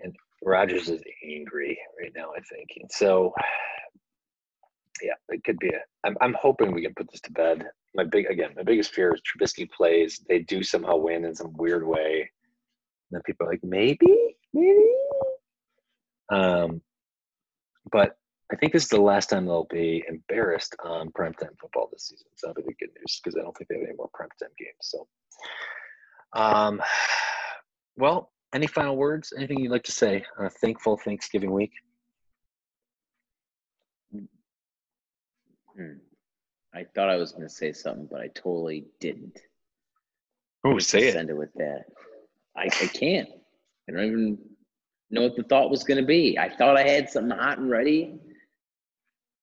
and 0.04 0.16
Rodgers 0.43 0.89
is 0.89 1.02
angry 1.24 1.78
right 2.02 2.12
now, 2.16 2.32
I 2.36 2.41
think, 2.41 2.70
and 2.80 2.91
so 2.91 3.34
yeah, 5.02 5.14
it 5.30 5.43
could 5.43 5.60
be 5.60 5.70
a. 5.70 5.80
I'm 6.04 6.18
I'm 6.22 6.36
hoping 6.39 6.72
we 6.72 6.82
can 6.82 6.93
put 6.96 7.10
this 7.12 7.22
to 7.22 7.32
bed. 7.32 7.66
My 7.96 8.04
big 8.04 8.26
again, 8.30 8.52
my 8.56 8.64
biggest 8.64 8.93
fear 8.93 9.14
is 9.14 9.22
Trubisky 9.22 9.70
plays. 9.72 10.20
They 10.28 10.39
do 10.39 10.64
somehow 10.64 10.98
win 10.98 11.26
in 11.26 11.34
some 11.34 11.54
weird 11.54 11.86
way. 11.88 12.30
And 13.10 13.18
then 13.18 13.22
people 13.26 13.48
are 13.48 13.52
like, 13.52 13.64
maybe, 13.64 14.36
maybe. 14.54 14.91
Um, 16.30 16.82
but 17.91 18.18
I 18.52 18.56
think 18.58 18.74
this 18.74 18.84
is 18.84 18.89
the 18.89 19.02
last 19.02 19.30
time 19.30 19.46
they'll 19.46 19.68
be 19.72 20.04
embarrassed 20.08 20.76
on 20.84 21.10
primetime 21.12 21.58
football 21.60 21.89
this 21.91 22.10
season. 22.10 22.28
So 22.36 22.48
that'll 22.48 22.62
be 22.64 22.68
the 22.68 22.86
good 22.86 22.93
news 23.00 23.20
because 23.24 23.36
I 23.38 23.43
don't 23.43 23.56
think 23.58 23.70
they 23.70 23.76
have 23.76 23.88
any 23.88 23.96
more 23.96 24.10
primetime 24.10 24.56
games. 24.58 24.76
So, 24.82 25.08
um, 26.34 26.82
well, 27.98 28.32
any 28.54 28.68
final 28.68 28.98
words? 28.98 29.34
Anything 29.36 29.60
you'd 29.60 29.72
like 29.72 29.84
to 29.86 29.91
say 29.91 30.24
on 30.38 30.46
a 30.46 30.50
thankful 30.50 30.98
Thanksgiving 30.98 31.52
week? 31.52 31.72
Hmm. 35.76 35.93
I 36.76 36.84
thought 36.94 37.10
I 37.10 37.16
was 37.16 37.32
going 37.32 37.48
to 37.48 37.54
say 37.54 37.72
something, 37.72 38.08
but 38.12 38.20
I 38.20 38.28
totally 38.28 38.86
didn't. 39.00 39.40
Oh, 40.66 40.78
Just 40.78 40.90
Send 40.90 41.30
it 41.30 41.38
with 41.38 41.54
that. 41.56 41.86
I, 42.58 42.64
I 42.66 42.88
can't. 42.88 43.30
I 43.88 43.94
don't 43.94 44.06
even 44.06 44.38
know 45.10 45.22
what 45.22 45.36
the 45.38 45.44
thought 45.44 45.70
was 45.70 45.84
going 45.84 46.02
to 46.02 46.06
be. 46.06 46.38
I 46.38 46.50
thought 46.50 46.76
I 46.76 46.88
had 46.88 47.10
something 47.10 47.38
hot 47.38 47.60
and 47.60 47.70
ready, 47.70 48.20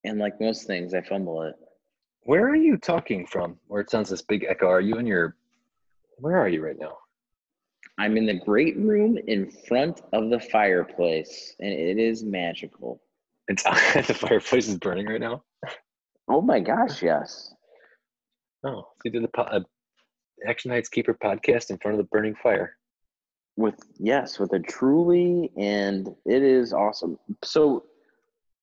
and 0.05 0.19
like 0.19 0.41
most 0.41 0.67
things, 0.67 0.93
I 0.93 1.01
fumble 1.01 1.43
it. 1.43 1.55
Where 2.25 2.49
are 2.49 2.57
you 2.57 2.77
talking 2.77 3.27
from? 3.27 3.59
Where 3.67 3.81
it 3.81 3.91
sounds 3.91 4.11
this 4.11 4.23
big 4.23 4.45
echo. 4.49 4.67
Are 4.67 4.81
you 4.81 4.97
in 4.97 5.07
your? 5.07 5.37
Where 6.19 6.37
are 6.37 6.49
you 6.49 6.63
right 6.63 6.79
now? 6.79 6.99
I'm 7.99 8.17
in 8.17 8.27
the 8.27 8.35
great 8.35 8.77
room 8.77 9.19
in 9.27 9.51
front 9.69 10.03
of 10.13 10.31
the 10.31 10.41
fireplace, 10.41 11.55
and 11.61 11.73
it 11.73 11.99
is 11.99 12.25
magical. 12.25 13.01
It's 13.49 13.63
the 14.07 14.15
fireplace 14.15 14.69
is 14.69 14.77
burning 14.77 15.07
right 15.07 15.21
now. 15.21 15.45
Oh 16.29 16.41
my 16.41 16.61
gosh, 16.61 17.03
yes. 17.03 17.53
Oh, 18.65 18.83
so 18.83 18.87
you 19.05 19.11
did 19.11 19.25
the 19.25 19.29
po- 19.29 19.43
uh, 19.43 19.61
Action 20.47 20.71
Heights 20.71 20.89
Keeper 20.89 21.15
podcast 21.15 21.71
in 21.71 21.79
front 21.79 21.99
of 21.99 21.99
the 21.99 22.09
burning 22.11 22.35
fire. 22.43 22.77
With 23.57 23.75
yes, 23.99 24.39
with 24.39 24.53
a 24.53 24.61
truly, 24.61 25.51
and 25.57 26.09
it 26.25 26.43
is 26.43 26.73
awesome. 26.73 27.19
So 27.45 27.85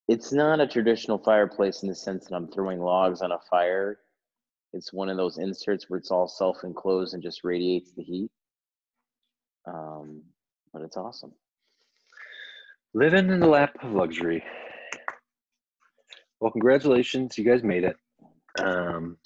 it's 0.07 0.31
not 0.31 0.59
a 0.59 0.67
traditional 0.67 1.19
fireplace 1.19 1.83
in 1.83 1.89
the 1.89 1.95
sense 1.95 2.25
that 2.25 2.35
I'm 2.35 2.47
throwing 2.47 2.79
logs 2.79 3.21
on 3.21 3.31
a 3.31 3.39
fire. 3.49 3.99
It's 4.73 4.91
one 4.93 5.09
of 5.09 5.17
those 5.17 5.37
inserts 5.37 5.89
where 5.89 5.99
it's 5.99 6.11
all 6.11 6.27
self-enclosed 6.27 7.13
and 7.13 7.21
just 7.21 7.43
radiates 7.43 7.91
the 7.91 8.03
heat. 8.03 8.31
Um, 9.67 10.23
but 10.73 10.81
it's 10.81 10.97
awesome. 10.97 11.33
Living 12.93 13.29
in 13.29 13.39
the 13.39 13.47
lap 13.47 13.75
of 13.83 13.91
luxury. 13.91 14.43
Well, 16.39 16.51
congratulations, 16.51 17.37
you 17.37 17.43
guys 17.43 17.63
made 17.63 17.83
it. 17.83 17.97
Um, 18.57 19.17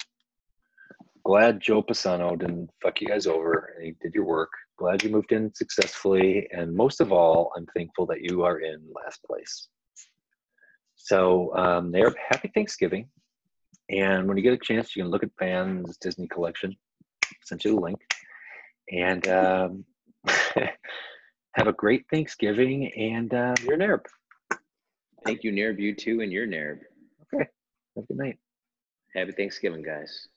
glad 1.24 1.60
Joe 1.60 1.82
Pisano 1.82 2.38
didn't 2.38 2.70
fuck 2.82 3.00
you 3.00 3.06
guys 3.06 3.26
over 3.26 3.74
and 3.76 3.86
he 3.86 3.94
did 4.02 4.14
your 4.14 4.24
work. 4.24 4.50
Glad 4.76 5.02
you 5.04 5.10
moved 5.10 5.30
in 5.30 5.54
successfully, 5.54 6.48
and 6.50 6.74
most 6.74 7.00
of 7.00 7.12
all, 7.12 7.52
I'm 7.56 7.66
thankful 7.76 8.06
that 8.06 8.22
you 8.22 8.42
are 8.42 8.58
in 8.58 8.80
last 8.92 9.22
place. 9.22 9.68
So, 10.96 11.54
um, 11.54 11.92
there. 11.92 12.12
Happy 12.28 12.50
Thanksgiving, 12.52 13.08
and 13.88 14.26
when 14.26 14.36
you 14.36 14.42
get 14.42 14.52
a 14.52 14.58
chance, 14.58 14.96
you 14.96 15.02
can 15.02 15.12
look 15.12 15.22
at 15.22 15.30
Van's 15.38 15.96
Disney 15.98 16.26
collection. 16.26 16.74
Sent 17.44 17.64
you 17.64 17.76
the 17.76 17.80
link, 17.80 18.00
and 18.90 19.28
um, 19.28 19.84
have 21.52 21.68
a 21.68 21.72
great 21.72 22.04
Thanksgiving. 22.10 22.92
And 22.94 23.32
uh, 23.32 23.54
you're 23.62 23.74
an 23.74 23.82
Arab. 23.82 24.06
Thank 25.24 25.44
you, 25.44 25.52
Nerb, 25.52 25.78
you 25.78 25.94
too, 25.94 26.20
and 26.20 26.32
your 26.32 26.48
Nerb. 26.48 26.80
Have 27.38 27.48
a 27.96 28.02
good 28.02 28.16
night. 28.16 28.38
Happy 29.14 29.32
Thanksgiving, 29.32 29.82
guys. 29.82 30.28